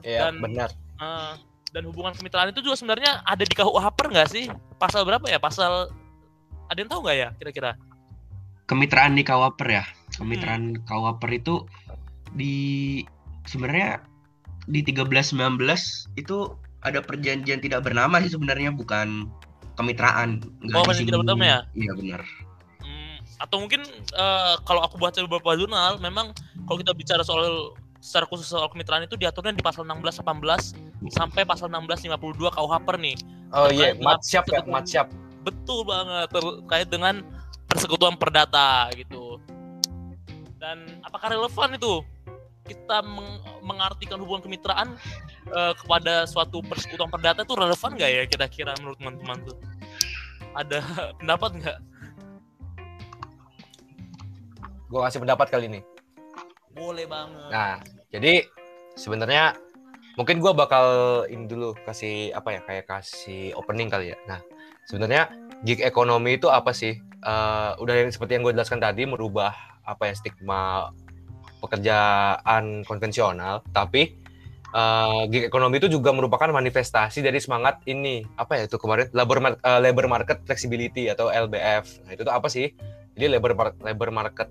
Iya, 0.03 0.35
benar. 0.35 0.73
Uh, 0.99 1.39
dan 1.71 1.87
hubungan 1.87 2.11
kemitraan 2.17 2.51
itu 2.51 2.59
juga 2.65 2.75
sebenarnya 2.75 3.23
ada 3.23 3.45
di 3.45 3.55
KUH 3.55 3.87
per 3.95 4.07
nggak 4.11 4.29
sih? 4.33 4.51
Pasal 4.81 5.07
berapa 5.07 5.29
ya? 5.31 5.39
Pasal 5.39 5.93
ada 6.67 6.79
yang 6.81 6.91
tahu 6.91 7.07
nggak 7.07 7.17
ya 7.21 7.29
kira-kira? 7.39 7.79
kemitraan 8.73 9.13
di 9.19 9.23
Kawaper 9.27 9.69
ya. 9.69 9.85
Kemitraan 10.17 10.81
hmm. 10.81 10.89
Kawaper 10.89 11.31
itu 11.37 11.69
di 12.33 12.57
sebenarnya 13.45 14.01
di 14.71 14.81
1319 14.81 15.61
itu 16.17 16.57
ada 16.81 17.05
perjanjian 17.05 17.61
tidak 17.61 17.85
bernama 17.85 18.23
sih 18.25 18.33
sebenarnya 18.33 18.73
bukan 18.73 19.29
kemitraan. 19.77 20.43
Nggak 20.63 20.81
oh, 20.81 20.87
perjanjian 20.87 21.09
tidak 21.13 21.21
bernama 21.25 21.45
ya? 21.45 21.61
Iya 21.77 21.93
benar. 21.97 22.21
Hmm, 22.83 23.17
atau 23.41 23.57
mungkin 23.63 23.83
uh, 24.17 24.55
kalau 24.65 24.83
aku 24.85 24.97
baca 25.01 25.19
beberapa 25.25 25.57
jurnal, 25.57 25.99
memang 25.99 26.37
kalau 26.69 26.79
kita 26.81 26.93
bicara 26.93 27.23
soal 27.25 27.75
secara 28.03 28.27
khusus 28.27 28.51
soal 28.51 28.67
kemitraan 28.67 29.07
itu 29.07 29.15
diaturnya 29.15 29.55
di 29.55 29.63
pasal 29.63 29.87
16 29.87 30.27
18 30.27 31.15
sampai 31.15 31.47
pasal 31.47 31.71
16 31.71 32.11
52 32.11 32.51
KUHP 32.51 32.89
nih. 32.99 33.17
Oh 33.55 33.71
iya, 33.71 33.95
yeah. 33.95 34.03
mat 34.03 34.21
siap 34.27 34.51
ya, 34.51 34.61
mat 34.67 34.85
siap. 34.91 35.07
Betul 35.47 35.87
banget 35.87 36.35
terkait 36.35 36.89
dengan 36.91 37.23
persekutuan 37.71 38.19
perdata 38.19 38.91
gitu. 38.99 39.39
Dan 40.59 41.03
apakah 41.07 41.31
relevan 41.31 41.79
itu 41.79 42.03
kita 42.73 43.05
meng 43.05 43.41
mengartikan 43.61 44.17
hubungan 44.17 44.49
kemitraan 44.49 44.97
uh, 45.53 45.77
kepada 45.77 46.25
suatu 46.25 46.65
persekutuan 46.65 47.13
perdata 47.13 47.45
itu 47.45 47.53
relevan 47.53 47.91
nggak 47.93 48.11
ya 48.11 48.23
kira-kira 48.27 48.73
menurut 48.81 48.99
teman-teman 48.99 49.39
tuh? 49.45 49.57
Ada 50.57 50.79
pendapat 51.21 51.51
nggak? 51.61 51.79
Gue 54.89 55.01
kasih 55.05 55.21
pendapat 55.21 55.47
kali 55.49 55.65
ini. 55.69 55.81
Boleh 56.73 57.05
banget. 57.05 57.49
Nah, 57.53 57.81
jadi 58.13 58.49
sebenarnya 58.97 59.57
mungkin 60.17 60.41
gue 60.41 60.53
bakal 60.53 60.87
ini 61.29 61.49
dulu 61.49 61.77
kasih 61.85 62.33
apa 62.33 62.57
ya 62.57 62.61
kayak 62.65 62.85
kasih 62.89 63.53
opening 63.57 63.89
kali 63.93 64.13
ya. 64.13 64.19
Nah, 64.29 64.41
sebenarnya 64.89 65.33
gig 65.65 65.81
ekonomi 65.81 66.37
itu 66.37 66.49
apa 66.53 66.73
sih? 66.77 67.01
uh, 67.23 67.73
udah 67.79 67.95
yang 67.95 68.11
seperti 68.11 68.39
yang 68.39 68.43
gue 68.45 68.55
jelaskan 68.55 68.83
tadi 68.83 69.07
merubah 69.07 69.55
apa 69.83 70.11
ya 70.11 70.15
stigma 70.15 70.91
pekerjaan 71.63 72.83
konvensional, 72.83 73.63
tapi 73.71 74.19
uh, 74.75 75.29
gig 75.29 75.47
ekonomi 75.47 75.79
itu 75.79 75.89
juga 75.89 76.11
merupakan 76.11 76.49
manifestasi 76.51 77.23
dari 77.23 77.39
semangat 77.39 77.81
ini 77.87 78.25
apa 78.35 78.59
ya 78.59 78.63
itu 78.67 78.77
kemarin 78.81 79.09
labor 79.15 79.39
uh, 79.45 79.79
labor 79.79 80.09
market 80.11 80.43
flexibility 80.45 81.13
atau 81.13 81.29
LBF. 81.31 82.09
Nah, 82.09 82.11
itu 82.17 82.23
tuh 82.27 82.35
apa 82.35 82.49
sih? 82.51 82.73
Jadi 83.13 83.27
labor 83.29 83.53
labor 83.85 84.09
market 84.11 84.49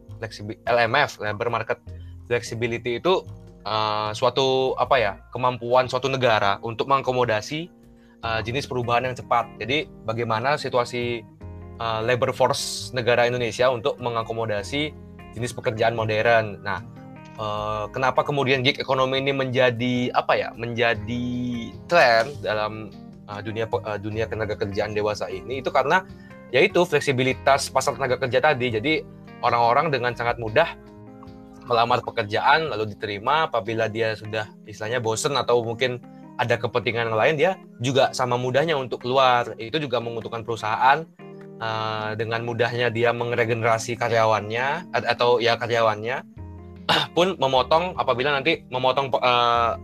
LMF, 0.69 1.17
labor 1.19 1.49
market 1.49 1.81
flexibility 2.29 3.01
itu 3.01 3.25
uh, 3.65 4.13
suatu 4.13 4.77
apa 4.77 4.95
ya 5.01 5.13
kemampuan 5.33 5.89
suatu 5.89 6.07
negara 6.07 6.61
untuk 6.61 6.85
mengakomodasi 6.85 7.67
uh, 8.21 8.39
jenis 8.45 8.69
perubahan 8.69 9.09
yang 9.09 9.17
cepat. 9.17 9.49
Jadi 9.59 9.89
bagaimana 10.05 10.55
situasi 10.55 11.25
labor 11.81 12.29
force 12.29 12.93
negara 12.93 13.25
Indonesia 13.25 13.65
untuk 13.73 13.97
mengakomodasi 13.97 14.93
jenis 15.33 15.49
pekerjaan 15.49 15.97
modern. 15.97 16.61
Nah, 16.61 16.85
uh, 17.41 17.85
kenapa 17.89 18.21
kemudian 18.21 18.61
gig 18.61 18.77
ekonomi 18.77 19.17
ini 19.17 19.33
menjadi 19.33 20.13
apa 20.13 20.37
ya? 20.37 20.49
Menjadi 20.53 21.25
tren 21.89 22.29
dalam 22.45 22.93
uh, 23.25 23.41
dunia 23.41 23.65
uh, 23.65 23.97
dunia 23.97 24.29
tenaga 24.29 24.53
kerjaan 24.53 24.93
dewasa 24.93 25.25
ini 25.33 25.65
itu 25.65 25.73
karena 25.73 26.05
yaitu 26.53 26.85
fleksibilitas 26.85 27.73
pasar 27.73 27.97
tenaga 27.97 28.21
kerja 28.21 28.39
tadi. 28.39 28.69
Jadi 28.69 28.93
orang-orang 29.41 29.89
dengan 29.89 30.13
sangat 30.13 30.37
mudah 30.37 30.69
melamar 31.65 32.03
pekerjaan 32.05 32.69
lalu 32.69 32.93
diterima 32.93 33.49
apabila 33.49 33.87
dia 33.87 34.13
sudah 34.17 34.49
istilahnya 34.67 34.99
bosen 34.99 35.33
atau 35.37 35.61
mungkin 35.61 36.01
ada 36.41 36.57
kepentingan 36.57 37.13
yang 37.13 37.19
lain 37.19 37.35
dia 37.37 37.51
juga 37.77 38.09
sama 38.17 38.33
mudahnya 38.35 38.73
untuk 38.73 39.05
keluar 39.05 39.53
itu 39.61 39.77
juga 39.77 40.01
menguntungkan 40.01 40.41
perusahaan 40.41 41.05
uh, 41.61 42.11
dengan 42.17 42.41
mudahnya 42.41 42.89
dia 42.89 43.13
meregenerasi 43.13 43.93
karyawannya 43.93 44.89
atau 44.91 45.37
ya 45.37 45.55
karyawannya 45.55 46.25
pun 47.17 47.39
memotong 47.39 47.95
apabila 47.95 48.35
nanti 48.35 48.63
memotong 48.67 49.11
uh, 49.17 49.79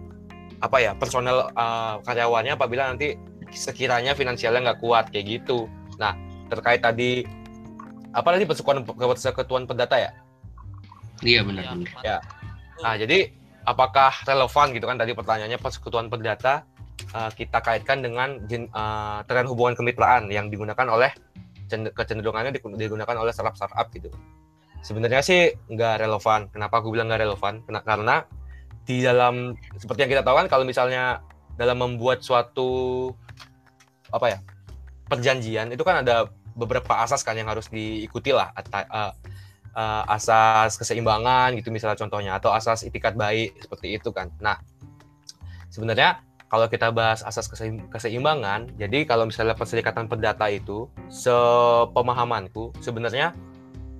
apa 0.57 0.77
ya 0.81 0.91
personel 0.97 1.53
uh, 1.53 2.01
karyawannya 2.01 2.57
apabila 2.57 2.89
nanti 2.91 3.15
sekiranya 3.53 4.17
finansialnya 4.17 4.73
nggak 4.73 4.81
kuat 4.81 5.09
kayak 5.13 5.39
gitu. 5.41 5.69
Nah 6.01 6.17
terkait 6.51 6.81
tadi 6.83 7.23
apa 8.15 8.27
tadi 8.33 8.43
persekutuan 8.49 8.83
persekutuan 8.83 9.63
perdata 9.69 9.95
ya? 9.99 10.11
Iya 11.21 11.41
benar 11.45 11.61
Iya, 11.65 11.71
benar. 11.73 12.03
Ya. 12.05 12.17
Nah, 12.77 12.93
jadi 12.93 13.33
apakah 13.65 14.13
relevan 14.25 14.67
gitu 14.73 14.85
kan 14.85 14.97
tadi 15.01 15.11
pertanyaannya 15.17 15.59
persekutuan 15.59 16.07
perdata 16.07 16.63
eh, 17.13 17.31
kita 17.33 17.59
kaitkan 17.61 18.05
dengan 18.05 18.37
eh, 18.47 19.19
tren 19.25 19.45
hubungan 19.49 19.73
kemitraan 19.73 20.29
yang 20.29 20.47
digunakan 20.53 20.87
oleh 20.87 21.11
cend- 21.67 21.91
kecenderungannya 21.91 22.53
digu- 22.53 22.77
digunakan 22.77 23.15
oleh 23.17 23.33
startup-startup 23.33 23.89
gitu. 23.93 24.09
Sebenarnya 24.81 25.21
sih 25.25 25.51
nggak 25.67 26.05
relevan. 26.05 26.47
Kenapa 26.53 26.79
aku 26.79 26.93
bilang 26.93 27.11
nggak 27.11 27.23
relevan? 27.27 27.61
Karena 27.65 28.23
di 28.87 29.03
dalam 29.03 29.51
seperti 29.75 30.07
yang 30.07 30.11
kita 30.15 30.23
tahu 30.23 30.35
kan 30.39 30.47
kalau 30.47 30.63
misalnya 30.63 31.19
dalam 31.59 31.75
membuat 31.75 32.23
suatu 32.23 33.11
apa 34.07 34.31
ya 34.31 34.39
perjanjian 35.11 35.75
itu 35.75 35.83
kan 35.83 36.07
ada 36.07 36.31
beberapa 36.55 37.03
asas 37.03 37.19
kan 37.19 37.35
yang 37.35 37.51
harus 37.51 37.67
diikuti 37.67 38.31
lah 38.31 38.55
eh, 38.55 39.11
eh, 39.75 40.03
asas 40.07 40.79
keseimbangan 40.79 41.51
gitu 41.59 41.67
misalnya 41.69 41.99
contohnya 41.99 42.39
atau 42.39 42.55
asas 42.55 42.87
itikat 42.87 43.19
baik 43.19 43.59
seperti 43.59 43.99
itu 43.99 44.09
kan. 44.15 44.31
Nah, 44.39 44.55
sebenarnya 45.67 46.23
kalau 46.47 46.71
kita 46.71 46.95
bahas 46.95 47.27
asas 47.27 47.51
keseim- 47.51 47.91
keseimbangan, 47.91 48.71
jadi 48.79 49.03
kalau 49.03 49.27
misalnya 49.27 49.51
perserikatan 49.51 50.07
perdata 50.07 50.47
itu 50.47 50.87
sepemahamanku 51.11 52.71
sebenarnya 52.79 53.35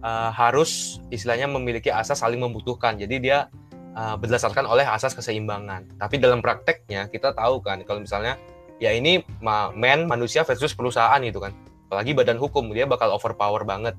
eh, 0.07 0.29
harus 0.31 1.03
istilahnya 1.11 1.51
memiliki 1.51 1.91
asas 1.91 2.23
saling 2.23 2.39
membutuhkan. 2.39 2.95
Jadi 2.95 3.19
dia 3.19 3.51
eh, 3.91 4.15
berdasarkan 4.15 4.63
oleh 4.63 4.87
asas 4.87 5.11
keseimbangan. 5.11 5.99
Tapi 5.99 6.15
dalam 6.23 6.39
prakteknya 6.39 7.11
kita 7.11 7.35
tahu 7.35 7.59
kan 7.59 7.83
kalau 7.83 7.99
misalnya 7.99 8.39
ya 8.79 8.93
ini 8.95 9.25
ma- 9.43 9.73
man 9.75 10.07
manusia 10.07 10.47
versus 10.47 10.71
perusahaan 10.71 11.19
gitu 11.19 11.43
kan. 11.43 11.51
Apalagi 11.91 12.15
badan 12.15 12.39
hukum 12.39 12.71
dia 12.71 12.87
bakal 12.87 13.11
overpower 13.11 13.63
banget 13.67 13.95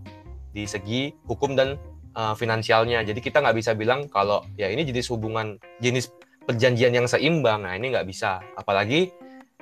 di 0.52 0.64
segi 0.64 1.12
hukum 1.28 1.56
dan 1.56 1.76
uh, 2.16 2.36
finansialnya. 2.36 3.04
Jadi 3.04 3.20
kita 3.20 3.40
nggak 3.40 3.56
bisa 3.56 3.72
bilang 3.72 4.08
kalau 4.12 4.44
ya 4.60 4.68
ini 4.68 4.84
jenis 4.84 5.08
hubungan 5.12 5.56
jenis 5.80 6.12
perjanjian 6.44 6.92
yang 6.92 7.06
seimbang. 7.08 7.64
Nah 7.64 7.76
ini 7.76 7.92
nggak 7.92 8.04
bisa. 8.08 8.44
Apalagi 8.56 9.12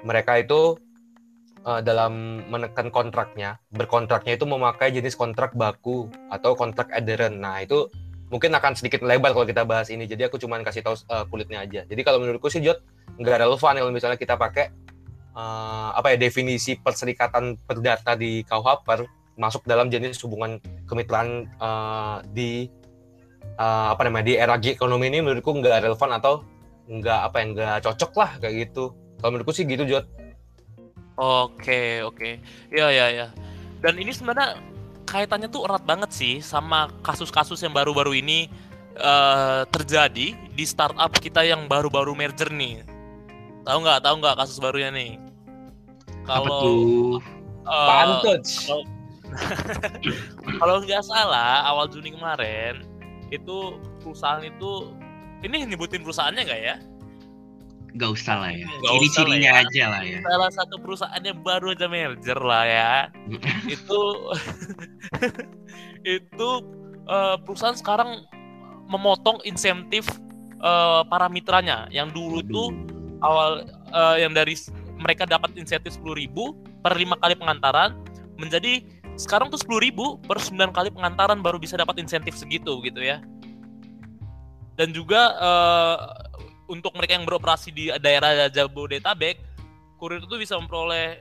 mereka 0.03 0.39
itu 0.39 0.79
uh, 1.67 1.83
dalam 1.83 2.47
menekan 2.47 2.89
kontraknya, 2.95 3.59
berkontraknya 3.75 4.39
itu 4.39 4.47
memakai 4.47 4.95
jenis 4.95 5.19
kontrak 5.19 5.53
baku 5.59 6.07
atau 6.31 6.55
kontrak 6.55 6.89
adherent. 6.95 7.43
Nah 7.43 7.61
itu 7.61 7.91
mungkin 8.31 8.55
akan 8.55 8.79
sedikit 8.79 9.03
lebar 9.03 9.35
kalau 9.35 9.45
kita 9.45 9.67
bahas 9.67 9.91
ini. 9.91 10.07
Jadi 10.07 10.31
aku 10.31 10.39
cuman 10.39 10.63
kasih 10.63 10.87
tahu 10.87 10.97
uh, 11.11 11.27
kulitnya 11.27 11.67
aja. 11.67 11.83
Jadi 11.85 12.01
kalau 12.07 12.23
menurutku 12.23 12.47
sih 12.49 12.63
Jod 12.63 12.79
nggak 13.19 13.43
relevan 13.43 13.75
kalau 13.83 13.93
misalnya 13.93 14.19
kita 14.19 14.39
pakai 14.39 14.71
uh, 15.35 15.91
apa 15.93 16.15
ya 16.15 16.17
definisi 16.17 16.79
perserikatan 16.79 17.59
perdata 17.67 18.15
di 18.15 18.47
KUHP 18.47 19.09
masuk 19.37 19.69
dalam 19.69 19.93
jenis 19.93 20.17
hubungan 20.25 20.57
kemitraan 20.89 21.45
uh, 21.61 22.25
di 22.33 22.73
uh, 23.61 23.93
apa 23.93 24.09
namanya 24.09 24.33
di 24.33 24.35
era 24.41 24.57
ekonomi 24.57 25.13
ini 25.13 25.21
menurutku 25.21 25.53
nggak 25.53 25.85
relevan 25.85 26.11
atau 26.17 26.41
nggak 26.89 27.21
apa 27.31 27.37
yang 27.43 27.49
nggak 27.53 27.77
cocok 27.85 28.13
lah 28.17 28.31
kayak 28.41 28.55
gitu. 28.69 28.95
Kalau 29.21 29.31
menurutku 29.37 29.53
sih 29.53 29.69
gitu 29.69 29.85
Jod. 29.85 30.26
Oke, 31.17 32.05
oke. 32.05 32.45
Ya, 32.69 32.93
ya, 32.93 33.09
ya. 33.09 33.27
Dan 33.81 33.97
ini 33.97 34.13
sebenarnya 34.13 34.61
kaitannya 35.09 35.49
tuh 35.49 35.65
erat 35.65 35.81
banget 35.89 36.13
sih 36.13 36.45
sama 36.45 36.93
kasus-kasus 37.01 37.57
yang 37.65 37.73
baru-baru 37.73 38.21
ini 38.21 38.53
eh, 38.93 39.63
terjadi 39.73 40.37
di 40.37 40.65
startup 40.69 41.09
kita 41.17 41.41
yang 41.41 41.65
baru-baru 41.65 42.13
merger 42.13 42.53
nih. 42.53 42.85
Tahu 43.65 43.79
nggak? 43.81 44.05
Tahu 44.05 44.15
nggak 44.21 44.37
kasus 44.37 44.61
barunya 44.61 44.93
nih? 44.93 45.17
Kalau 46.29 47.17
eh, 47.65 47.89
Pantut. 47.89 48.43
kalau 50.63 50.85
nggak 50.85 51.03
salah 51.03 51.67
awal 51.67 51.91
Juni 51.91 52.15
kemarin 52.15 52.87
itu 53.35 53.75
perusahaan 53.99 54.39
itu 54.39 54.95
ini 55.43 55.67
nyebutin 55.67 56.05
perusahaannya 56.05 56.43
nggak 56.45 56.61
ya? 56.63 56.77
Gak 57.97 58.11
usah 58.13 58.35
lah 58.37 58.51
ya. 58.53 58.69
Nggak 58.69 58.93
Ini 58.93 59.07
usah 59.09 59.09
lah 59.09 59.13
cirinya 59.17 59.51
ya. 59.51 59.63
aja 59.65 59.85
lah 59.89 60.03
ya. 60.05 60.19
salah 60.21 60.51
satu 60.53 60.75
perusahaan 60.79 61.23
yang 61.25 61.39
baru 61.41 61.73
aja 61.73 61.87
merger 61.89 62.39
lah 62.39 62.65
ya 62.65 62.93
itu 63.75 64.01
itu 66.21 66.49
eh, 67.07 67.37
perusahaan 67.43 67.77
sekarang 67.77 68.25
memotong 68.87 69.41
insentif 69.43 70.07
eh, 70.61 71.01
para 71.09 71.27
mitranya 71.27 71.89
yang 71.91 72.13
dulu 72.13 72.45
tuh 72.47 72.69
Aduh. 72.71 73.25
awal 73.25 73.51
eh, 73.91 74.17
yang 74.23 74.37
dari 74.37 74.55
mereka 74.97 75.25
dapat 75.25 75.53
insentif 75.57 75.97
10.000 76.01 76.33
per 76.81 76.93
lima 76.97 77.17
kali 77.19 77.35
pengantaran 77.37 77.97
menjadi 78.37 78.85
sekarang 79.17 79.49
tuh 79.49 79.61
10.000 79.61 79.97
per 80.25 80.39
9 80.41 80.53
kali 80.77 80.89
pengantaran 80.93 81.41
baru 81.41 81.57
bisa 81.57 81.81
dapat 81.81 81.97
insentif 81.97 82.37
segitu 82.37 82.77
gitu 82.85 83.01
ya 83.01 83.21
dan 84.77 84.93
juga 84.93 85.33
eh, 85.41 85.97
untuk 86.67 86.93
mereka 86.99 87.19
yang 87.19 87.27
beroperasi 87.27 87.71
di 87.71 87.91
daerah 88.03 88.51
Jabodetabek 88.51 89.39
kurir 89.97 90.21
itu 90.21 90.37
bisa 90.37 90.59
memperoleh 90.61 91.17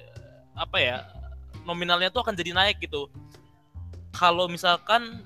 apa 0.55 0.77
ya 0.77 0.97
nominalnya 1.63 2.11
tuh 2.11 2.21
akan 2.23 2.35
jadi 2.35 2.51
naik 2.51 2.83
gitu. 2.83 3.07
Kalau 4.15 4.47
misalkan 4.47 5.23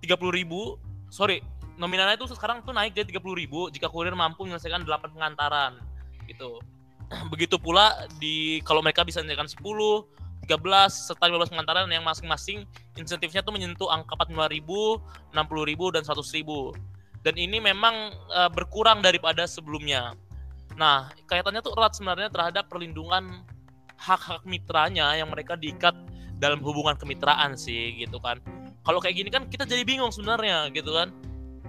tiga 0.00 0.16
puluh 0.16 0.32
ribu 0.32 0.76
sorry 1.08 1.40
nominalnya 1.78 2.18
itu 2.18 2.26
sekarang 2.34 2.64
tuh 2.66 2.74
naik 2.74 2.96
jadi 2.96 3.06
tiga 3.08 3.20
puluh 3.22 3.38
ribu 3.38 3.70
jika 3.70 3.86
kurir 3.86 4.12
mampu 4.12 4.42
menyelesaikan 4.44 4.82
8 4.82 5.14
pengantaran 5.14 5.78
gitu. 6.26 6.58
Begitu 7.32 7.56
pula 7.56 8.08
di 8.18 8.60
kalau 8.66 8.82
mereka 8.82 9.04
bisa 9.06 9.22
menyelesaikan 9.22 9.48
10 9.48 10.18
13 10.48 11.12
serta 11.12 11.28
15 11.28 11.52
pengantaran 11.52 11.84
yang 11.92 12.00
masing-masing 12.00 12.64
insentifnya 12.96 13.44
tuh 13.44 13.52
menyentuh 13.52 13.92
angka 13.92 14.16
45 14.16 14.48
ribu 14.56 14.96
60 15.36 15.68
ribu 15.68 15.92
dan 15.92 16.00
100 16.00 16.24
ribu 16.40 16.72
dan 17.28 17.36
ini 17.36 17.60
memang 17.60 18.16
eh, 18.32 18.48
berkurang 18.48 19.04
daripada 19.04 19.44
sebelumnya 19.44 20.16
Nah, 20.78 21.10
kaitannya 21.26 21.60
tuh 21.60 21.74
erat 21.74 21.98
sebenarnya 21.98 22.30
terhadap 22.30 22.70
perlindungan 22.70 23.42
hak-hak 23.98 24.46
mitranya 24.46 25.10
yang 25.18 25.26
mereka 25.26 25.58
diikat 25.58 25.92
dalam 26.38 26.62
hubungan 26.62 26.94
kemitraan 26.94 27.58
sih 27.58 27.98
gitu 27.98 28.22
kan. 28.22 28.38
Kalau 28.86 29.02
kayak 29.02 29.18
gini 29.18 29.28
kan 29.28 29.50
kita 29.50 29.66
jadi 29.66 29.82
bingung 29.82 30.14
sebenarnya 30.14 30.70
gitu 30.70 30.94
kan. 30.94 31.10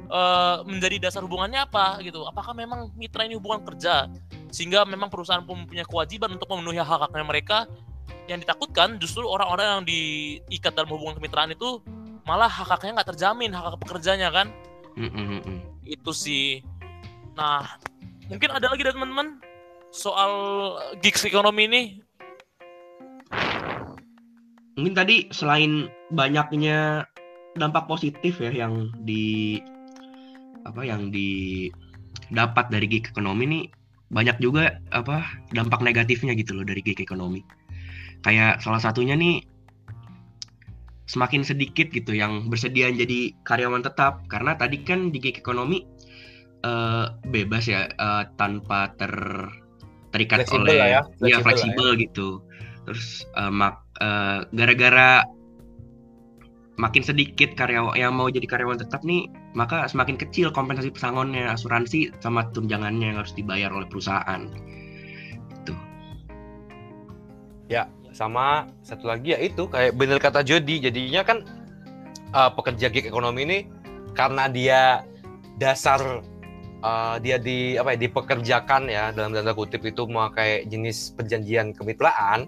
Eh, 0.10 0.58
menjadi 0.70 1.10
dasar 1.10 1.26
hubungannya 1.26 1.66
apa 1.66 2.06
gitu? 2.06 2.22
Apakah 2.30 2.54
memang 2.54 2.94
mitra 2.94 3.26
ini 3.26 3.34
hubungan 3.34 3.66
kerja 3.66 4.06
sehingga 4.54 4.86
memang 4.86 5.10
perusahaan 5.10 5.42
pun 5.42 5.66
punya 5.66 5.86
kewajiban 5.86 6.38
untuk 6.38 6.50
memenuhi 6.54 6.78
hak-haknya 6.78 7.26
mereka? 7.26 7.58
Yang 8.30 8.46
ditakutkan 8.46 9.02
justru 9.02 9.26
orang-orang 9.26 9.82
yang 9.82 9.84
diikat 9.90 10.78
dalam 10.78 10.94
hubungan 10.94 11.18
kemitraan 11.18 11.50
itu 11.50 11.82
malah 12.30 12.46
hak-haknya 12.46 13.02
nggak 13.02 13.10
terjamin 13.18 13.50
hak-hak 13.58 13.82
pekerjanya 13.82 14.30
kan? 14.30 14.54
Mm, 15.00 15.12
mm, 15.16 15.60
itu 15.88 16.12
sih. 16.12 16.60
Nah, 17.40 17.64
mungkin 18.28 18.52
ada 18.52 18.68
lagi 18.68 18.84
dari 18.84 18.92
teman-teman 18.92 19.40
soal 19.96 20.32
gigs 21.00 21.24
ekonomi 21.24 21.72
ini. 21.72 21.84
Mungkin 24.76 24.96
tadi 24.96 25.32
selain 25.32 25.88
banyaknya 26.12 27.08
dampak 27.56 27.88
positif 27.88 28.44
ya 28.44 28.52
yang 28.52 28.92
di 29.08 29.60
apa 30.68 30.84
yang 30.84 31.16
didapat 31.16 32.68
dari 32.68 32.86
gig 32.92 33.08
ekonomi 33.08 33.44
nih 33.48 33.64
banyak 34.12 34.38
juga 34.44 34.84
apa 34.92 35.24
dampak 35.56 35.80
negatifnya 35.80 36.36
gitu 36.36 36.60
loh 36.60 36.68
dari 36.68 36.84
gig 36.84 37.00
ekonomi. 37.00 37.40
Kayak 38.20 38.60
salah 38.60 38.84
satunya 38.84 39.16
nih 39.16 39.48
semakin 41.10 41.42
sedikit 41.42 41.90
gitu 41.90 42.14
yang 42.14 42.48
bersedia 42.54 42.94
jadi 42.94 43.34
karyawan 43.42 43.82
tetap. 43.82 44.22
Karena 44.30 44.54
tadi 44.54 44.86
kan 44.86 45.10
di 45.10 45.18
gig 45.18 45.42
ekonomi 45.42 45.82
eh, 46.62 47.06
bebas 47.26 47.66
ya 47.66 47.90
eh, 47.90 48.24
tanpa 48.38 48.94
ter 48.94 49.12
terikat 50.14 50.46
Fleksibel 50.46 50.66
oleh 50.70 50.78
ya, 50.78 50.86
ya 50.86 51.02
fleksibel 51.02 51.26
lah 51.26 51.30
ya. 51.34 51.40
fleksibel 51.42 51.88
gitu. 51.98 52.30
Terus 52.86 53.06
eh, 53.26 53.52
mak 53.52 53.82
eh, 53.98 54.40
gara-gara 54.54 55.26
makin 56.80 57.04
sedikit 57.04 57.60
karyawan 57.60 57.98
yang 58.00 58.16
mau 58.16 58.32
jadi 58.32 58.48
karyawan 58.48 58.80
tetap 58.80 59.04
nih 59.04 59.28
maka 59.52 59.84
semakin 59.92 60.16
kecil 60.16 60.48
kompensasi 60.56 60.96
pesangonnya 60.96 61.52
asuransi 61.52 62.08
sama 62.24 62.48
tunjangannya 62.56 63.12
yang 63.12 63.20
harus 63.20 63.36
dibayar 63.36 63.74
oleh 63.74 63.90
perusahaan. 63.90 64.48
Gitu 65.60 65.74
sama 68.20 68.68
satu 68.84 69.08
lagi 69.08 69.32
ya 69.32 69.40
itu 69.40 69.72
kayak 69.72 69.96
bener 69.96 70.20
kata 70.20 70.44
Jody 70.44 70.84
jadinya 70.84 71.24
kan 71.24 71.48
uh, 72.36 72.52
pekerja 72.52 72.92
gig 72.92 73.08
ekonomi 73.08 73.48
ini 73.48 73.60
karena 74.12 74.52
dia 74.52 75.08
dasar 75.56 76.20
uh, 76.84 77.16
dia 77.24 77.40
di 77.40 77.80
apa 77.80 77.96
ya 77.96 78.12
dipekerjakan 78.12 78.92
ya 78.92 79.16
dalam 79.16 79.32
tanda 79.32 79.56
kutip 79.56 79.88
itu 79.88 80.04
memakai 80.04 80.68
jenis 80.68 81.16
perjanjian 81.16 81.72
kemitraan 81.72 82.44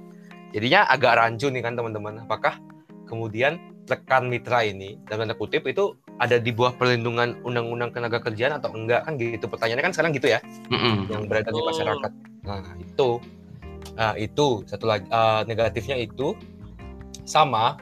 jadinya 0.51 0.91
agak 0.91 1.15
rancu 1.15 1.47
nih 1.47 1.63
kan 1.63 1.79
teman-teman 1.79 2.27
apakah 2.27 2.59
kemudian 3.07 3.55
rekan 3.87 4.27
mitra 4.27 4.67
ini 4.67 4.99
dalam 5.07 5.23
tanda 5.23 5.39
kutip 5.39 5.63
itu 5.71 5.95
ada 6.19 6.35
di 6.37 6.51
bawah 6.53 6.75
perlindungan 6.75 7.39
undang-undang 7.47 7.95
tenaga 7.95 8.19
kerjaan 8.19 8.59
atau 8.59 8.75
enggak 8.75 9.07
kan 9.07 9.15
gitu 9.15 9.47
pertanyaannya 9.47 9.85
kan 9.87 9.93
sekarang 9.95 10.11
gitu 10.13 10.27
ya 10.29 10.39
Mm-mm. 10.69 11.09
yang 11.09 11.25
berada 11.25 11.49
di 11.49 11.61
masyarakat. 11.65 12.11
Nah 12.45 12.77
itu, 12.77 13.09
Nah, 13.95 14.15
itu 14.15 14.63
satu 14.67 14.87
lagi 14.87 15.05
eh, 15.07 15.41
negatifnya 15.45 15.99
itu 15.99 16.33
sama 17.27 17.77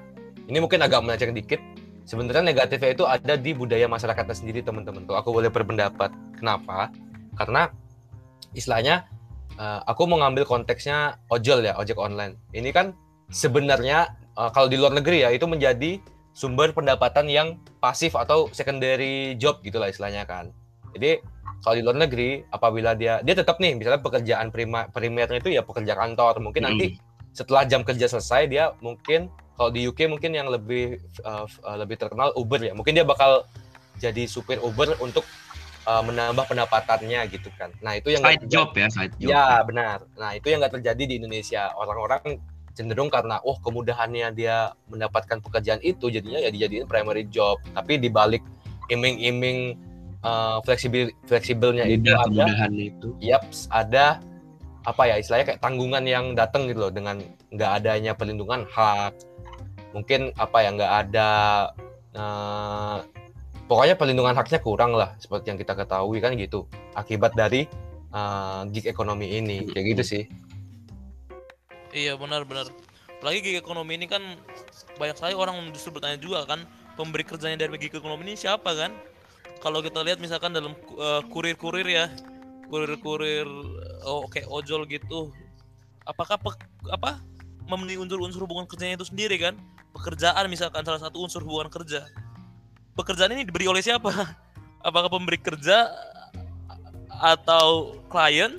ini 0.49 0.57
mungkin 0.57 0.81
agak 0.81 1.05
melenceng 1.05 1.37
dikit. 1.37 1.61
Sebenarnya 2.09 2.41
negatifnya 2.41 2.89
itu 2.97 3.05
ada 3.05 3.37
di 3.37 3.53
budaya 3.53 3.85
masyarakatnya 3.85 4.33
sendiri 4.33 4.65
teman-teman 4.65 5.05
tuh. 5.05 5.13
Aku 5.13 5.29
boleh 5.29 5.53
berpendapat. 5.53 6.09
Kenapa? 6.41 6.89
Karena 7.37 7.69
istilahnya 8.57 9.05
uh, 9.61 9.85
aku 9.85 10.09
mau 10.09 10.17
ngambil 10.17 10.49
konteksnya 10.49 11.21
ojol 11.29 11.61
ya, 11.61 11.77
ojek 11.77 12.01
online. 12.01 12.33
Ini 12.49 12.73
kan 12.73 12.97
sebenarnya 13.29 14.17
uh, 14.33 14.49
kalau 14.49 14.65
di 14.65 14.81
luar 14.81 14.97
negeri 14.97 15.21
ya 15.21 15.29
itu 15.29 15.45
menjadi 15.45 16.01
sumber 16.33 16.73
pendapatan 16.73 17.29
yang 17.29 17.61
pasif 17.77 18.17
atau 18.17 18.49
secondary 18.57 19.37
job 19.37 19.61
gitulah 19.61 19.93
istilahnya 19.93 20.25
kan. 20.25 20.49
Jadi 20.97 21.21
kalau 21.59 21.75
di 21.75 21.83
luar 21.83 21.97
negeri 22.07 22.43
apabila 22.49 22.95
dia 22.95 23.19
dia 23.19 23.35
tetap 23.35 23.59
nih 23.59 23.75
misalnya 23.75 23.99
pekerjaan 23.99 24.47
prima, 24.47 24.87
primernya 24.87 25.43
itu 25.43 25.51
ya 25.51 25.61
pekerja 25.63 25.93
kantor. 25.95 26.39
Mungkin 26.39 26.61
hmm. 26.63 26.69
nanti 26.71 26.85
setelah 27.35 27.67
jam 27.67 27.83
kerja 27.83 28.07
selesai 28.07 28.47
dia 28.47 28.71
mungkin 28.79 29.27
kalau 29.59 29.69
di 29.75 29.83
UK 29.91 30.07
mungkin 30.07 30.31
yang 30.31 30.47
lebih 30.47 31.03
uh, 31.27 31.43
uh, 31.43 31.77
lebih 31.79 31.99
terkenal 31.99 32.31
Uber 32.39 32.63
ya. 32.63 32.71
Mungkin 32.71 32.95
dia 32.95 33.03
bakal 33.03 33.43
jadi 33.99 34.23
supir 34.23 34.63
Uber 34.63 34.95
untuk 35.03 35.27
uh, 35.83 35.99
menambah 35.99 36.47
pendapatannya 36.47 37.27
gitu 37.27 37.51
kan. 37.59 37.75
Nah 37.83 37.99
itu 37.99 38.15
yang 38.15 38.23
side 38.23 38.47
job 38.47 38.71
ya 38.71 38.87
side 38.87 39.15
job. 39.19 39.29
Ya 39.35 39.59
benar. 39.67 40.07
Nah 40.15 40.39
itu 40.39 40.47
yang 40.47 40.63
nggak 40.63 40.79
terjadi 40.79 41.03
di 41.03 41.15
Indonesia. 41.19 41.75
Orang-orang 41.75 42.39
cenderung 42.71 43.11
karena 43.11 43.43
oh 43.43 43.59
kemudahannya 43.59 44.31
dia 44.31 44.71
mendapatkan 44.87 45.43
pekerjaan 45.43 45.83
itu 45.83 46.07
jadinya 46.07 46.39
ya 46.39 46.55
dijadiin 46.55 46.87
primary 46.87 47.27
job. 47.27 47.59
Tapi 47.75 47.99
dibalik 47.99 48.39
iming-iming 48.87 49.75
uh, 50.23 50.57
fleksibel 50.63 51.11
fleksibelnya 51.27 51.85
itu 51.87 52.11
ada. 52.11 52.67
itu. 52.71 53.15
Yaps 53.19 53.69
ada 53.71 54.19
apa 54.87 55.03
ya 55.05 55.15
istilahnya 55.19 55.53
kayak 55.53 55.61
tanggungan 55.61 56.03
yang 56.07 56.33
datang 56.33 56.65
gitu 56.71 56.87
loh 56.87 56.93
dengan 56.93 57.19
nggak 57.51 57.71
adanya 57.83 58.15
perlindungan 58.15 58.63
hak 58.71 59.13
mungkin 59.91 60.31
apa 60.39 60.57
ya 60.63 60.69
nggak 60.71 60.93
ada 61.07 61.29
uh, 62.15 62.97
pokoknya 63.67 63.99
perlindungan 63.99 64.33
haknya 64.33 64.59
kurang 64.63 64.95
lah 64.95 65.13
seperti 65.19 65.51
yang 65.51 65.59
kita 65.59 65.75
ketahui 65.75 66.23
kan 66.23 66.33
gitu 66.39 66.65
akibat 66.95 67.35
dari 67.35 67.67
uh, 68.15 68.63
gig 68.71 68.87
ekonomi 68.87 69.35
ini 69.37 69.67
kayak 69.69 69.85
gitu 69.97 70.03
sih. 70.05 70.23
Iya 71.89 72.15
benar-benar 72.15 72.69
lagi 73.19 73.43
gig 73.43 73.59
ekonomi 73.59 73.99
ini 73.99 74.07
kan 74.07 74.21
banyak 74.95 75.15
sekali 75.19 75.35
orang 75.35 75.59
justru 75.75 75.91
bertanya 75.91 76.17
juga 76.21 76.47
kan 76.47 76.63
pemberi 76.95 77.27
kerjanya 77.27 77.67
dari 77.67 77.75
gig 77.75 77.93
ekonomi 77.93 78.31
ini 78.31 78.35
siapa 78.39 78.71
kan 78.73 78.95
kalau 79.59 79.83
kita 79.83 79.99
lihat 80.03 80.19
misalkan 80.23 80.55
dalam 80.55 80.75
uh, 80.95 81.21
kurir-kurir 81.31 81.87
ya 81.87 82.07
kurir-kurir 82.69 83.47
oh, 84.05 84.29
kayak 84.29 84.47
ojol 84.47 84.85
gitu 84.87 85.33
apakah 86.09 86.41
pe, 86.41 86.51
apa 86.89 87.21
memenuhi 87.69 88.01
unsur-unsur 88.01 88.41
hubungan 88.49 88.65
kerjanya 88.65 88.97
itu 88.97 89.07
sendiri 89.07 89.37
kan? 89.37 89.53
Pekerjaan 89.93 90.49
misalkan 90.49 90.81
salah 90.81 90.97
satu 90.97 91.21
unsur 91.21 91.45
hubungan 91.45 91.69
kerja. 91.69 92.09
Pekerjaan 92.97 93.31
ini 93.37 93.45
diberi 93.45 93.69
oleh 93.69 93.85
siapa? 93.85 94.09
Apakah 94.87 95.07
pemberi 95.13 95.37
kerja 95.37 95.87
atau 97.21 97.95
klien? 98.09 98.57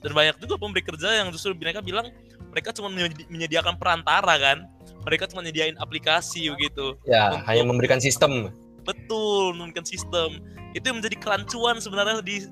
Dan 0.00 0.12
banyak 0.16 0.40
juga 0.40 0.56
pemberi 0.60 0.84
kerja 0.84 1.24
yang 1.24 1.28
justru 1.32 1.52
mereka 1.56 1.84
bilang 1.84 2.08
mereka 2.52 2.72
cuma 2.76 2.92
menyediakan 3.28 3.80
perantara 3.80 4.36
kan? 4.36 4.68
Mereka 5.08 5.32
cuma 5.32 5.40
menyediain 5.40 5.76
aplikasi 5.80 6.52
gitu. 6.52 7.00
Ya 7.08 7.32
untuk... 7.32 7.48
hanya 7.48 7.64
memberikan 7.64 8.00
sistem 8.00 8.52
betul 8.82 9.56
memberikan 9.56 9.86
sistem. 9.86 10.40
Itu 10.76 10.90
yang 10.90 11.02
menjadi 11.02 11.16
kerancuan 11.18 11.78
sebenarnya 11.82 12.22
di 12.22 12.46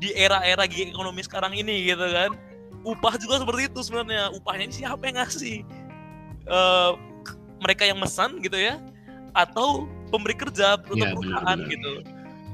di 0.00 0.08
era-era 0.16 0.64
gig 0.64 0.90
ekonomi 0.90 1.20
sekarang 1.24 1.52
ini 1.52 1.90
gitu 1.92 2.06
kan. 2.10 2.32
Upah 2.82 3.20
juga 3.20 3.44
seperti 3.44 3.68
itu 3.68 3.80
sebenarnya. 3.84 4.32
Upahnya 4.32 4.64
ini 4.70 4.74
siapa 4.74 5.02
yang 5.04 5.20
ngasih? 5.20 5.62
Uh, 6.48 6.96
mereka 7.60 7.84
yang 7.84 8.00
mesan 8.00 8.40
gitu 8.40 8.56
ya. 8.56 8.80
Atau 9.36 9.86
pemberi 10.08 10.34
kerja 10.34 10.80
untuk 10.80 11.04
ya, 11.04 11.12
perusahaan 11.12 11.58
benar, 11.60 11.70
gitu. 11.70 11.92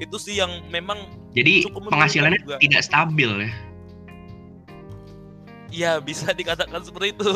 Itu 0.02 0.16
sih 0.20 0.34
yang 0.36 0.50
memang 0.68 1.08
jadi 1.32 1.68
penghasilannya 1.72 2.40
juga. 2.42 2.56
tidak 2.60 2.82
stabil 2.84 3.30
ya? 3.46 3.50
Ya 5.70 5.92
bisa 6.02 6.34
dikatakan 6.40 6.82
seperti 6.82 7.14
itu. 7.16 7.32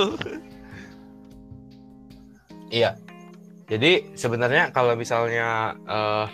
Iya 2.71 2.99
jadi 3.71 4.11
sebenarnya 4.19 4.75
kalau 4.75 4.99
misalnya 4.99 5.79
uh, 5.87 6.27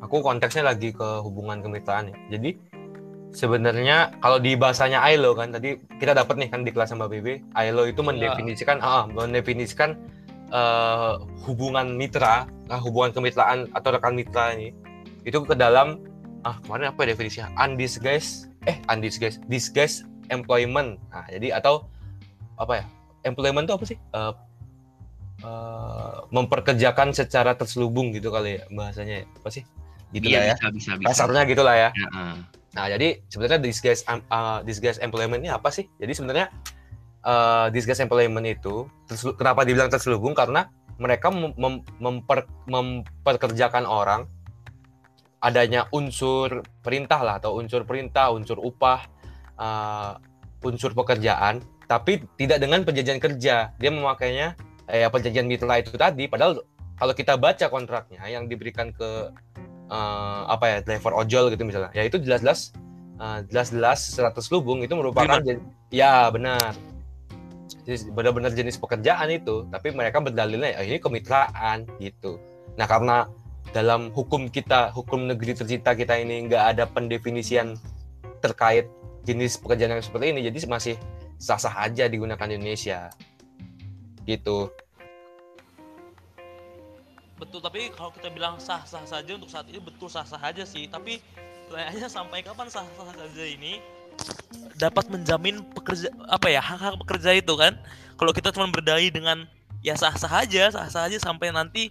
aku 0.00 0.24
konteksnya 0.24 0.64
lagi 0.64 0.96
ke 0.96 1.08
hubungan 1.20 1.60
kemitraan 1.60 2.10
ya 2.10 2.16
jadi 2.40 2.56
sebenarnya 3.30 4.18
kalau 4.18 4.42
di 4.42 4.58
bahasanya 4.58 5.04
ILO 5.14 5.36
kan 5.38 5.54
tadi 5.54 5.78
kita 6.00 6.16
dapat 6.16 6.34
nih 6.40 6.48
kan 6.50 6.66
di 6.66 6.72
kelas 6.74 6.90
sama 6.90 7.06
BB 7.06 7.44
ILO 7.54 7.86
itu 7.86 8.02
iya. 8.02 8.08
mendefinisikan 8.08 8.76
ya. 8.82 8.88
ah 8.88 9.04
mendefinisikan 9.06 9.94
uh, 10.50 11.22
hubungan 11.46 11.94
mitra, 11.94 12.46
nah, 12.66 12.78
hubungan 12.82 13.14
kemitraan 13.14 13.70
atau 13.72 13.88
rekan 13.94 14.14
mitra 14.14 14.54
ini 14.54 14.74
itu 15.24 15.38
ke 15.42 15.54
dalam 15.54 16.02
ah 16.42 16.58
kemarin 16.66 16.90
apa 16.92 17.00
ya 17.04 17.14
definisinya? 17.14 17.48
Undisguised 17.56 18.50
eh 18.68 18.76
undisguised 18.90 19.40
disguised 19.46 20.06
employment. 20.28 20.98
Nah, 21.10 21.26
jadi 21.30 21.58
atau 21.58 21.88
apa 22.58 22.82
ya? 22.82 22.84
Employment 23.24 23.68
itu 23.68 23.74
apa 23.76 23.84
sih? 23.84 23.98
Uh, 24.12 24.32
uh, 25.42 26.24
memperkerjakan 26.32 27.12
secara 27.12 27.56
terselubung 27.56 28.12
gitu 28.14 28.32
kali 28.32 28.60
ya 28.60 28.64
bahasanya 28.72 29.24
ya. 29.24 29.26
Apa 29.40 29.48
sih? 29.52 29.64
Gitu 30.10 30.26
iya, 30.30 30.52
ya. 30.52 30.54
Bisa, 30.58 30.68
bisa, 30.72 30.90
bisa. 30.98 31.06
Kasarnya 31.12 31.42
gitulah 31.46 31.76
ya. 31.76 31.90
ya 31.94 32.08
uh. 32.10 32.36
Nah, 32.70 32.86
jadi 32.86 33.18
sebenarnya 33.26 33.58
disguised 33.58 34.06
uh, 34.06 34.62
disguised 34.62 35.02
employment 35.02 35.42
ini 35.42 35.50
apa 35.50 35.74
sih? 35.74 35.90
Jadi 35.98 36.12
sebenarnya 36.14 36.46
uh, 37.26 37.66
disguise 37.74 37.98
employment 38.02 38.46
itu 38.46 38.86
kenapa 39.34 39.66
dibilang 39.66 39.90
terselubung 39.90 40.38
karena 40.38 40.70
mereka 41.00 41.32
mem 41.32 41.56
memper 41.98 42.44
memperkerjakan 42.68 43.88
orang 43.88 44.28
adanya 45.40 45.88
unsur 45.96 46.62
perintah 46.84 47.24
lah 47.24 47.40
atau 47.40 47.56
unsur 47.56 47.88
perintah, 47.88 48.28
unsur 48.30 48.60
upah, 48.60 49.08
uh, 49.56 50.20
unsur 50.60 50.92
pekerjaan, 50.92 51.64
tapi 51.88 52.20
tidak 52.36 52.60
dengan 52.60 52.84
perjanjian 52.84 53.18
kerja. 53.18 53.72
Dia 53.80 53.90
memakainya 53.90 54.54
eh, 54.90 55.08
perjanjian 55.08 55.46
mitra 55.46 55.80
itu 55.80 55.94
tadi. 55.94 56.26
Padahal 56.26 56.62
kalau 56.98 57.14
kita 57.16 57.38
baca 57.40 57.66
kontraknya 57.72 58.20
yang 58.28 58.44
diberikan 58.50 58.92
ke 58.92 59.32
uh, 59.88 60.42
apa 60.50 60.64
ya 60.66 60.78
driver 60.84 61.16
ojol 61.16 61.48
gitu 61.54 61.62
misalnya, 61.64 61.90
ya 61.96 62.04
itu 62.04 62.20
jelas-jelas 62.20 62.74
jelas-jelas 63.52 64.00
uh, 64.16 64.32
jelas 64.32 64.48
lubung 64.48 64.80
itu 64.84 64.92
merupakan 64.96 65.40
ya 65.92 66.28
benar. 66.28 66.76
Benar-benar 67.90 68.52
jenis 68.54 68.76
pekerjaan 68.76 69.30
itu 69.32 69.66
tapi 69.72 69.90
mereka 69.90 70.20
berdalilnya 70.20 70.78
oh, 70.78 70.84
ini 70.84 71.00
kemitraan 71.00 71.88
gitu. 71.98 72.38
Nah 72.76 72.86
karena 72.86 73.26
dalam 73.70 74.10
hukum 74.10 74.50
kita 74.50 74.90
hukum 74.90 75.30
negeri 75.30 75.54
tercipta 75.54 75.94
kita 75.94 76.18
ini 76.18 76.50
nggak 76.50 76.64
ada 76.76 76.84
pendefinisian 76.90 77.78
terkait 78.42 78.90
jenis 79.22 79.60
pekerjaan 79.60 79.94
yang 79.94 80.02
seperti 80.02 80.34
ini 80.34 80.40
jadi 80.50 80.58
masih 80.66 80.94
sah-sah 81.38 81.86
aja 81.86 82.10
digunakan 82.10 82.44
di 82.50 82.56
Indonesia 82.58 83.12
gitu. 84.30 84.70
Betul 87.40 87.64
tapi 87.64 87.88
kalau 87.96 88.12
kita 88.12 88.28
bilang 88.28 88.60
sah-sah 88.60 89.02
saja 89.08 89.32
untuk 89.32 89.48
saat 89.48 89.64
ini 89.72 89.80
betul 89.80 90.12
sah-sah 90.12 90.38
aja 90.38 90.62
sih. 90.68 90.84
Tapi 90.86 91.24
pertanyaannya 91.66 92.08
sampai 92.12 92.44
kapan 92.44 92.68
sah-sah 92.68 93.16
saja 93.16 93.44
ini 93.48 93.80
dapat 94.76 95.08
menjamin 95.08 95.64
pekerja 95.72 96.12
apa 96.28 96.52
ya 96.52 96.60
hak-hak 96.60 97.00
pekerja 97.00 97.30
itu 97.40 97.54
kan? 97.56 97.80
Kalau 98.20 98.32
kita 98.36 98.52
cuma 98.52 98.68
berdaya 98.68 99.08
dengan 99.08 99.48
ya 99.80 99.96
sah-sah 99.96 100.44
aja 100.44 100.68
sah-sah 100.68 101.08
aja 101.08 101.16
sampai 101.16 101.48
nanti 101.48 101.88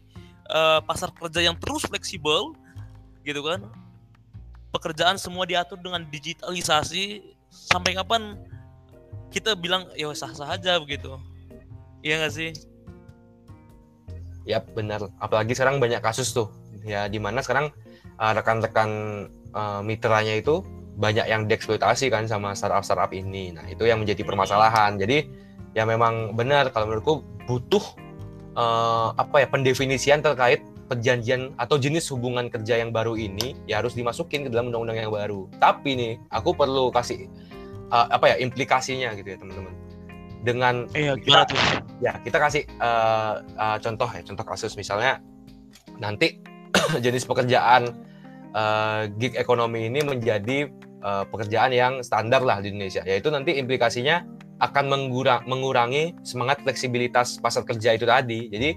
uh, 0.54 0.78
pasar 0.86 1.10
kerja 1.10 1.42
yang 1.42 1.58
terus 1.58 1.84
fleksibel 1.90 2.54
gitu 3.26 3.42
kan? 3.42 3.66
Pekerjaan 4.70 5.18
semua 5.18 5.50
diatur 5.50 5.82
dengan 5.82 6.06
digitalisasi 6.06 7.26
sampai 7.50 7.98
kapan 7.98 8.38
kita 9.34 9.58
bilang 9.58 9.90
ya 9.98 10.14
sah-sah 10.14 10.54
aja 10.54 10.78
begitu 10.78 11.18
iya 12.06 12.24
nggak 12.24 12.34
sih 12.34 12.50
ya 14.48 14.64
benar 14.74 15.06
apalagi 15.22 15.54
sekarang 15.54 15.78
banyak 15.78 16.02
kasus 16.02 16.34
tuh 16.34 16.50
ya 16.88 17.06
di 17.06 17.22
mana 17.22 17.44
sekarang 17.44 17.70
uh, 18.18 18.34
rekan-rekan 18.36 18.90
uh, 19.54 19.82
mitranya 19.86 20.36
itu 20.38 20.64
banyak 21.00 21.32
yang 21.32 21.48
dieksploitasi 21.48 22.12
kan 22.12 22.28
sama 22.28 22.52
startup 22.52 22.84
startup 22.84 23.16
ini. 23.16 23.56
Nah 23.56 23.64
itu 23.72 23.88
yang 23.88 24.04
menjadi 24.04 24.28
permasalahan. 24.28 25.00
Jadi 25.00 25.32
ya 25.72 25.88
memang 25.88 26.36
benar 26.36 26.76
kalau 26.76 26.92
menurutku 26.92 27.24
butuh 27.48 27.82
uh, 28.60 29.16
apa 29.16 29.46
ya 29.46 29.48
pendefinisian 29.48 30.20
terkait 30.20 30.60
perjanjian 30.92 31.56
atau 31.56 31.80
jenis 31.80 32.10
hubungan 32.12 32.52
kerja 32.52 32.82
yang 32.82 32.92
baru 32.92 33.16
ini 33.16 33.56
ya 33.70 33.80
harus 33.80 33.96
dimasukin 33.96 34.44
ke 34.44 34.50
dalam 34.52 34.70
undang-undang 34.70 35.00
yang 35.00 35.14
baru. 35.14 35.48
Tapi 35.64 35.96
nih 35.96 36.14
aku 36.36 36.52
perlu 36.52 36.92
kasih 36.92 37.32
uh, 37.96 38.12
apa 38.12 38.36
ya 38.36 38.44
implikasinya 38.44 39.16
gitu 39.16 39.32
ya 39.32 39.38
teman-teman. 39.40 39.74
Dengan 40.44 40.88
iya, 40.96 41.16
kita, 41.16 41.48
ya 42.00 42.16
kita 42.24 42.38
kasih 42.40 42.64
uh, 42.80 43.44
uh, 43.60 43.78
contoh 43.84 44.10
ya 44.12 44.22
contoh 44.24 44.46
kasus 44.48 44.76
misalnya 44.80 45.20
nanti 46.00 46.40
jenis 47.06 47.28
pekerjaan 47.28 47.92
uh, 48.56 49.10
gig 49.20 49.36
ekonomi 49.36 49.90
ini 49.92 50.02
menjadi 50.02 50.70
uh, 51.04 51.24
pekerjaan 51.28 51.72
yang 51.74 51.94
standar 52.02 52.44
lah 52.44 52.64
di 52.64 52.72
Indonesia. 52.74 53.04
Yaitu 53.06 53.30
nanti 53.30 53.58
implikasinya 53.58 54.24
akan 54.60 54.92
mengurang, 54.92 55.48
mengurangi 55.48 56.16
semangat 56.24 56.64
fleksibilitas 56.64 57.40
pasar 57.40 57.64
kerja 57.64 57.96
itu 57.96 58.06
tadi. 58.08 58.52
Jadi 58.52 58.70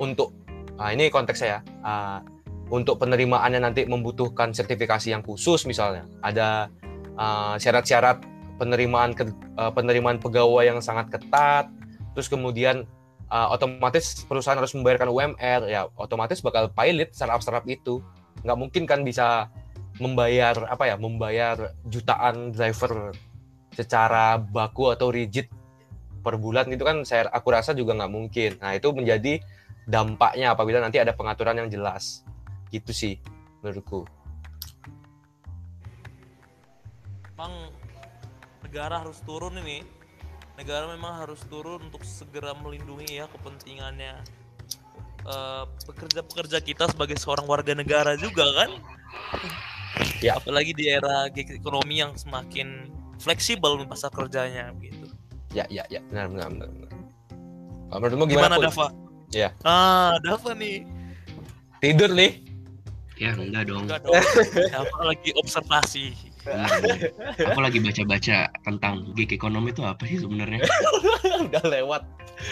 untuk 0.00 0.34
nah 0.80 0.96
ini 0.96 1.12
konteksnya 1.12 1.48
ya 1.48 1.60
uh, 1.84 2.18
untuk 2.70 3.02
penerimaannya 3.02 3.60
nanti 3.60 3.84
membutuhkan 3.84 4.54
sertifikasi 4.54 5.12
yang 5.12 5.22
khusus 5.22 5.66
misalnya. 5.66 6.06
Ada 6.22 6.70
uh, 7.18 7.54
syarat-syarat 7.58 8.22
penerimaan 8.56 9.16
ke, 9.16 9.28
uh, 9.58 9.72
penerimaan 9.72 10.20
pegawai 10.20 10.64
yang 10.68 10.78
sangat 10.80 11.10
ketat 11.10 11.68
terus 12.14 12.26
kemudian 12.26 12.86
uh, 13.30 13.48
otomatis 13.54 14.26
perusahaan 14.26 14.58
harus 14.58 14.74
membayarkan 14.74 15.08
UMR 15.08 15.60
ya 15.70 15.86
otomatis 15.96 16.42
bakal 16.42 16.68
pilot 16.74 17.14
startup-startup 17.14 17.64
itu. 17.70 18.02
Nggak 18.42 18.58
mungkin 18.58 18.82
kan 18.84 19.00
bisa 19.06 19.48
membayar 20.02 20.56
apa 20.66 20.90
ya 20.90 20.96
membayar 20.98 21.76
jutaan 21.86 22.50
driver 22.50 23.14
secara 23.74 24.40
baku 24.40 24.90
atau 24.90 25.12
rigid 25.12 25.46
per 26.20 26.36
bulan 26.36 26.68
itu 26.68 26.84
kan 26.84 27.00
saya 27.06 27.28
aku 27.32 27.54
rasa 27.54 27.72
juga 27.72 27.96
nggak 27.96 28.12
mungkin. 28.12 28.50
Nah 28.60 28.76
itu 28.76 28.90
menjadi 28.92 29.40
dampaknya 29.88 30.52
apabila 30.52 30.82
nanti 30.82 31.00
ada 31.00 31.14
pengaturan 31.14 31.56
yang 31.56 31.68
jelas. 31.70 32.26
Gitu 32.70 32.90
sih 32.92 33.14
menurutku. 33.62 34.04
Memang 37.34 37.72
negara 38.60 39.00
harus 39.00 39.16
turun 39.24 39.56
ini 39.64 39.99
negara 40.60 40.92
memang 40.92 41.24
harus 41.24 41.40
turun 41.48 41.80
untuk 41.88 42.04
segera 42.04 42.52
melindungi 42.52 43.16
ya 43.16 43.26
kepentingannya 43.32 44.20
eh, 45.24 45.64
pekerja-pekerja 45.88 46.60
kita 46.60 46.84
sebagai 46.92 47.16
seorang 47.16 47.48
warga 47.48 47.72
negara 47.72 48.14
juga 48.20 48.44
kan 48.54 48.70
Ya. 50.22 50.38
apalagi 50.38 50.70
di 50.70 50.86
era 50.86 51.26
ekonomi 51.34 51.98
yang 51.98 52.14
semakin 52.14 52.86
fleksibel 53.18 53.82
pasar 53.88 54.12
kerjanya 54.14 54.70
gitu 54.78 55.10
ya 55.50 55.66
ya 55.66 55.82
ya 55.90 55.98
benar 56.12 56.30
benar 56.30 56.48
benar, 56.52 56.68
benar. 56.70 56.90
Menurutmu 57.90 58.24
gimana, 58.30 58.54
gimana? 58.54 58.70
Dava? 58.70 58.86
Iya. 59.34 59.48
Ah, 59.66 60.14
Dava 60.22 60.54
nih. 60.54 60.86
tidur 61.82 62.14
nih 62.14 62.38
Ya 63.18 63.34
enggak 63.36 63.66
dong. 63.68 63.84
Enggak 63.84 64.00
dong. 64.06 64.16
Dava 64.72 64.98
lagi 65.04 65.30
observasi. 65.36 66.14
Aku 67.40 67.60
lagi 67.60 67.78
baca-baca 67.82 68.48
tentang 68.64 68.94
gig 69.12 69.30
ekonomi 69.34 69.72
itu 69.74 69.84
apa 69.84 70.02
sih 70.08 70.20
sebenarnya? 70.20 70.64
udah 71.50 71.64
lewat 71.68 72.02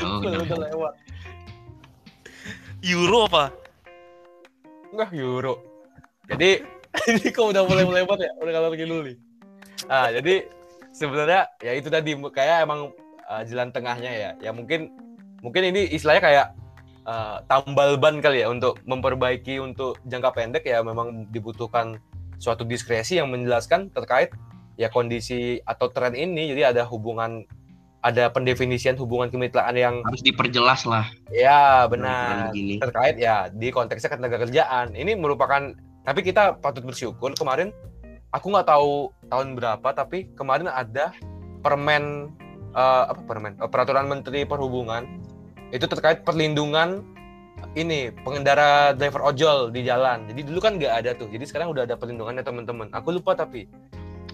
Oh, 0.05 0.21
udah, 0.21 0.45
udah. 0.45 0.59
lewat 0.69 0.93
Euro 2.85 3.27
apa? 3.27 3.51
Enggak 4.93 5.11
euro. 5.17 5.55
Jadi 6.29 6.63
ini 7.11 7.27
kok 7.33 7.51
udah 7.51 7.63
mulai 7.67 7.85
melebar 7.85 8.19
ya? 8.21 8.33
Udah 8.39 8.53
kalau 8.53 8.69
lagi 8.73 8.85
dulu 8.87 9.01
nih. 9.09 9.17
Ah, 9.89 10.09
jadi 10.13 10.47
sebenarnya 10.93 11.49
ya 11.61 11.73
itu 11.77 11.89
tadi 11.89 12.15
kayak 12.15 12.69
emang 12.69 12.93
uh, 13.29 13.43
jalan 13.45 13.73
tengahnya 13.75 14.13
ya. 14.13 14.31
Ya 14.39 14.51
mungkin 14.55 14.93
mungkin 15.43 15.63
ini 15.75 15.91
istilahnya 15.93 16.23
kayak 16.23 16.47
uh, 17.05 17.43
tambal 17.51 17.99
ban 17.99 18.23
kali 18.23 18.45
ya 18.45 18.49
untuk 18.53 18.81
memperbaiki 18.89 19.59
untuk 19.59 19.99
jangka 20.09 20.31
pendek 20.35 20.65
ya 20.65 20.81
memang 20.81 21.29
dibutuhkan 21.33 21.99
suatu 22.39 22.63
diskresi 22.65 23.19
yang 23.19 23.29
menjelaskan 23.31 23.91
terkait 23.93 24.31
ya 24.79 24.89
kondisi 24.89 25.59
atau 25.67 25.91
tren 25.91 26.15
ini. 26.15 26.55
Jadi 26.55 26.63
ada 26.75 26.83
hubungan 26.87 27.45
ada 27.99 28.31
pendefinisian 28.31 28.95
hubungan 28.95 29.27
kemitraan 29.27 29.75
yang 29.75 29.95
Harus 30.07 30.23
diperjelas 30.23 30.87
lah. 30.87 31.11
ya 31.35 31.85
benar 31.91 32.55
begini. 32.55 32.79
terkait 32.79 33.19
ya 33.19 33.51
di 33.51 33.75
konteksnya 33.75 34.15
ketenaga 34.15 34.47
kerjaan 34.47 34.95
ini 34.95 35.19
merupakan 35.19 35.75
tapi 36.07 36.21
kita 36.23 36.63
patut 36.63 36.87
bersyukur 36.87 37.35
kemarin 37.35 37.75
aku 38.31 38.55
nggak 38.55 38.71
tahu 38.71 39.11
tahun 39.27 39.59
berapa 39.59 39.89
tapi 39.99 40.31
kemarin 40.39 40.71
ada 40.71 41.11
permen 41.61 42.31
eh, 42.71 43.05
apa 43.11 43.23
permen 43.27 43.59
peraturan 43.67 44.07
menteri 44.07 44.47
perhubungan 44.47 45.03
itu 45.75 45.85
terkait 45.91 46.23
perlindungan 46.23 47.03
ini 47.75 48.11
pengendara 48.25 48.93
driver 48.97 49.23
ojol 49.29 49.71
di 49.71 49.87
jalan 49.87 50.27
jadi 50.27 50.41
dulu 50.47 50.59
kan 50.59 50.77
nggak 50.77 50.95
ada 51.05 51.11
tuh 51.15 51.29
jadi 51.31 51.45
sekarang 51.45 51.71
udah 51.75 51.87
ada 51.87 51.95
perlindungannya 51.95 52.43
teman-teman 52.43 52.89
aku 52.91 53.15
lupa 53.15 53.39
tapi 53.39 53.69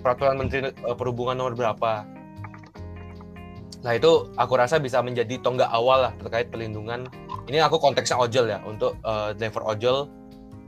peraturan 0.01 0.41
menteri 0.41 0.71
eh, 0.71 0.97
perhubungan 0.97 1.37
nomor 1.39 1.55
berapa 1.57 2.05
Nah 3.85 3.93
itu 3.93 4.33
aku 4.41 4.57
rasa 4.57 4.81
bisa 4.81 5.05
menjadi 5.05 5.37
tonggak 5.45 5.69
awal 5.69 6.09
lah 6.09 6.13
terkait 6.17 6.49
pelindungan. 6.49 7.05
Ini 7.45 7.61
aku 7.69 7.77
konteksnya 7.77 8.17
ojol 8.17 8.49
ya 8.49 8.59
untuk 8.65 8.97
eh, 9.05 9.37
driver 9.37 9.61
ojol 9.69 10.09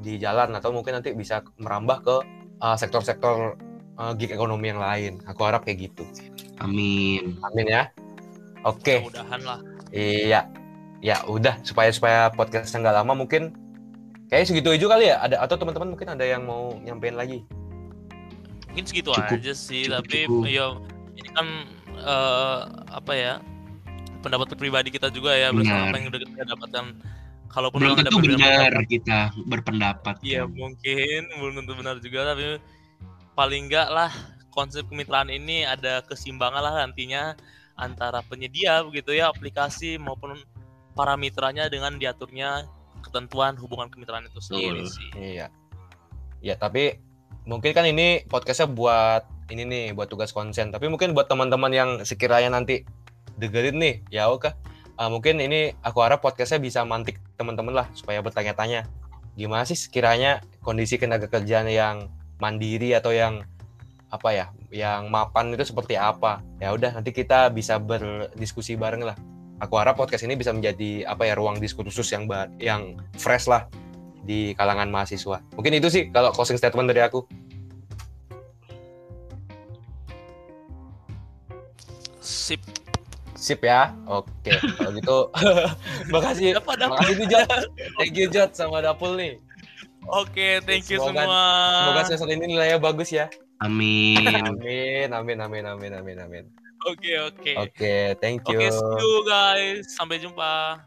di 0.04 0.20
jalan 0.20 0.52
atau 0.52 0.68
mungkin 0.76 1.00
nanti 1.00 1.16
bisa 1.16 1.40
merambah 1.56 2.04
ke 2.04 2.16
eh, 2.60 2.76
sektor-sektor 2.76 3.56
eh, 3.96 4.12
gig 4.20 4.36
ekonomi 4.36 4.68
yang 4.68 4.84
lain. 4.84 5.24
Aku 5.24 5.48
harap 5.48 5.64
kayak 5.64 5.88
gitu. 5.88 6.04
Amin. 6.60 7.40
Amin 7.40 7.66
ya. 7.72 7.88
Oke, 8.68 9.00
Mudah-mudahan 9.00 9.40
lah. 9.46 9.58
iya, 9.94 10.44
ya 11.04 11.20
udah 11.28 11.60
supaya 11.62 11.92
supaya 11.92 12.28
podcastnya 12.32 12.82
nggak 12.86 12.96
lama 13.04 13.12
mungkin 13.12 13.52
kayak 14.32 14.48
segitu 14.48 14.72
aja 14.72 14.86
kali 14.88 15.04
ya. 15.12 15.16
Ada 15.22 15.36
atau 15.44 15.56
teman-teman 15.60 15.94
mungkin 15.94 16.08
ada 16.10 16.24
yang 16.24 16.42
mau 16.44 16.74
nyampein 16.82 17.14
lagi? 17.14 17.44
Mungkin 18.72 18.84
segitu 18.84 19.10
Cukup, 19.14 19.36
aja 19.40 19.52
sih, 19.56 19.88
cukup, 19.88 19.96
tapi 20.04 20.18
cukup. 20.28 20.42
ya 20.50 20.66
ini 21.16 21.28
kan 21.32 21.46
eh, 21.96 22.60
apa 22.92 23.12
ya? 23.14 23.34
pendapat 24.26 24.58
pribadi 24.58 24.90
kita 24.90 25.06
juga 25.14 25.30
ya 25.38 25.54
Benar. 25.54 25.62
bersama 25.62 25.82
apa 25.86 25.96
yang 26.02 26.06
udah 26.10 26.20
kita 26.26 26.44
dapatkan. 26.50 26.84
Kalaupun 27.46 27.78
Belum 27.78 27.94
tentu 27.94 28.18
benar 28.26 28.74
kita 28.90 29.18
berpendapat. 29.46 30.14
Iya 30.20 30.44
kan. 30.44 30.58
mungkin 30.58 31.20
belum 31.38 31.54
tentu 31.62 31.72
benar 31.78 31.96
juga 32.02 32.34
tapi 32.34 32.58
paling 33.38 33.70
enggak 33.70 33.86
lah 33.86 34.10
konsep 34.50 34.82
kemitraan 34.90 35.30
ini 35.30 35.62
ada 35.62 36.02
keseimbangan 36.02 36.58
lah 36.58 36.74
nantinya 36.82 37.38
antara 37.78 38.18
penyedia 38.26 38.82
begitu 38.82 39.14
ya 39.14 39.30
aplikasi 39.30 39.94
maupun 40.00 40.34
para 40.96 41.14
mitranya 41.20 41.68
dengan 41.68 42.00
diaturnya 42.00 42.64
ketentuan 43.04 43.54
hubungan 43.60 43.92
kemitraan 43.92 44.26
itu 44.26 44.40
sendiri 44.40 44.82
Betul. 44.82 44.96
sih. 44.96 45.08
Iya. 45.14 45.46
Ya, 46.40 46.54
tapi 46.56 46.98
mungkin 47.44 47.70
kan 47.76 47.84
ini 47.84 48.24
podcastnya 48.26 48.66
buat 48.66 49.28
ini 49.52 49.62
nih, 49.68 49.84
buat 49.94 50.10
tugas 50.10 50.34
konsen. 50.34 50.74
Tapi 50.74 50.88
mungkin 50.90 51.14
buat 51.14 51.30
teman-teman 51.30 51.70
yang 51.70 51.90
sekiranya 52.02 52.58
nanti 52.58 52.82
dengerin 53.38 53.76
nih, 53.78 53.94
ya 54.10 54.32
oke. 54.32 54.50
Ah, 54.96 55.12
mungkin 55.12 55.38
ini 55.38 55.76
aku 55.84 56.00
harap 56.00 56.24
podcastnya 56.24 56.56
bisa 56.56 56.80
mantik 56.82 57.20
teman-teman 57.36 57.84
lah 57.84 57.86
supaya 57.92 58.24
bertanya-tanya 58.24 58.88
gimana 59.36 59.68
sih 59.68 59.76
sekiranya 59.76 60.40
kondisi 60.64 60.96
tenaga 60.96 61.28
kerjaan 61.28 61.68
yang 61.68 62.08
mandiri 62.40 62.96
atau 62.96 63.12
yang 63.12 63.44
apa 64.08 64.32
ya, 64.32 64.46
yang 64.72 65.12
mapan 65.12 65.52
itu 65.52 65.68
seperti 65.68 66.00
apa. 66.00 66.40
Ya 66.56 66.72
udah 66.72 66.96
nanti 66.96 67.12
kita 67.12 67.52
bisa 67.52 67.76
berdiskusi 67.76 68.80
bareng 68.80 69.04
lah. 69.04 69.16
Aku 69.56 69.80
harap 69.80 69.96
podcast 69.96 70.20
ini 70.22 70.36
bisa 70.36 70.52
menjadi 70.52 71.08
apa 71.08 71.24
ya 71.24 71.32
ruang 71.32 71.56
diskursus 71.56 72.12
yang 72.12 72.28
ba- 72.28 72.52
yang 72.60 73.00
fresh 73.16 73.48
lah 73.48 73.64
di 74.20 74.52
kalangan 74.52 74.92
mahasiswa. 74.92 75.40
Mungkin 75.56 75.72
itu 75.76 75.88
sih 75.88 76.12
kalau 76.12 76.28
closing 76.30 76.60
statement 76.60 76.92
dari 76.92 77.00
aku. 77.00 77.24
Sip. 82.20 82.60
Sip 83.32 83.60
ya. 83.62 83.94
Oke, 84.04 84.58
kalau 84.76 84.90
gitu 84.92 85.18
makasih. 86.14 86.58
Siapa 86.58 86.72
Dapul? 86.74 86.92
Makasih 86.98 87.14
nih 87.16 87.26
Jot. 87.30 87.48
Thank 87.96 88.14
you 88.18 88.26
Jot 88.28 88.50
sama 88.52 88.78
Dapul 88.82 89.14
nih. 89.16 89.32
Oke, 90.06 90.62
thank 90.62 90.86
you 90.90 90.98
Semoga- 91.00 91.24
semua. 91.26 91.40
Semoga 91.80 92.02
semester 92.06 92.28
ini 92.30 92.44
nilainya 92.46 92.78
bagus 92.78 93.10
ya. 93.10 93.26
Amin. 93.58 94.20
Amin, 94.20 95.08
amin, 95.10 95.38
amin, 95.40 95.64
amin, 95.64 95.92
amin, 95.96 96.16
amin. 96.20 96.44
Oke, 96.86 97.18
oke. 97.18 97.50
Oke, 97.66 97.94
thank 98.22 98.46
you. 98.46 98.62
Oke, 98.62 98.70
see 98.70 99.02
you 99.02 99.26
guys. 99.26 99.90
Sampai 99.98 100.22
jumpa. 100.22 100.78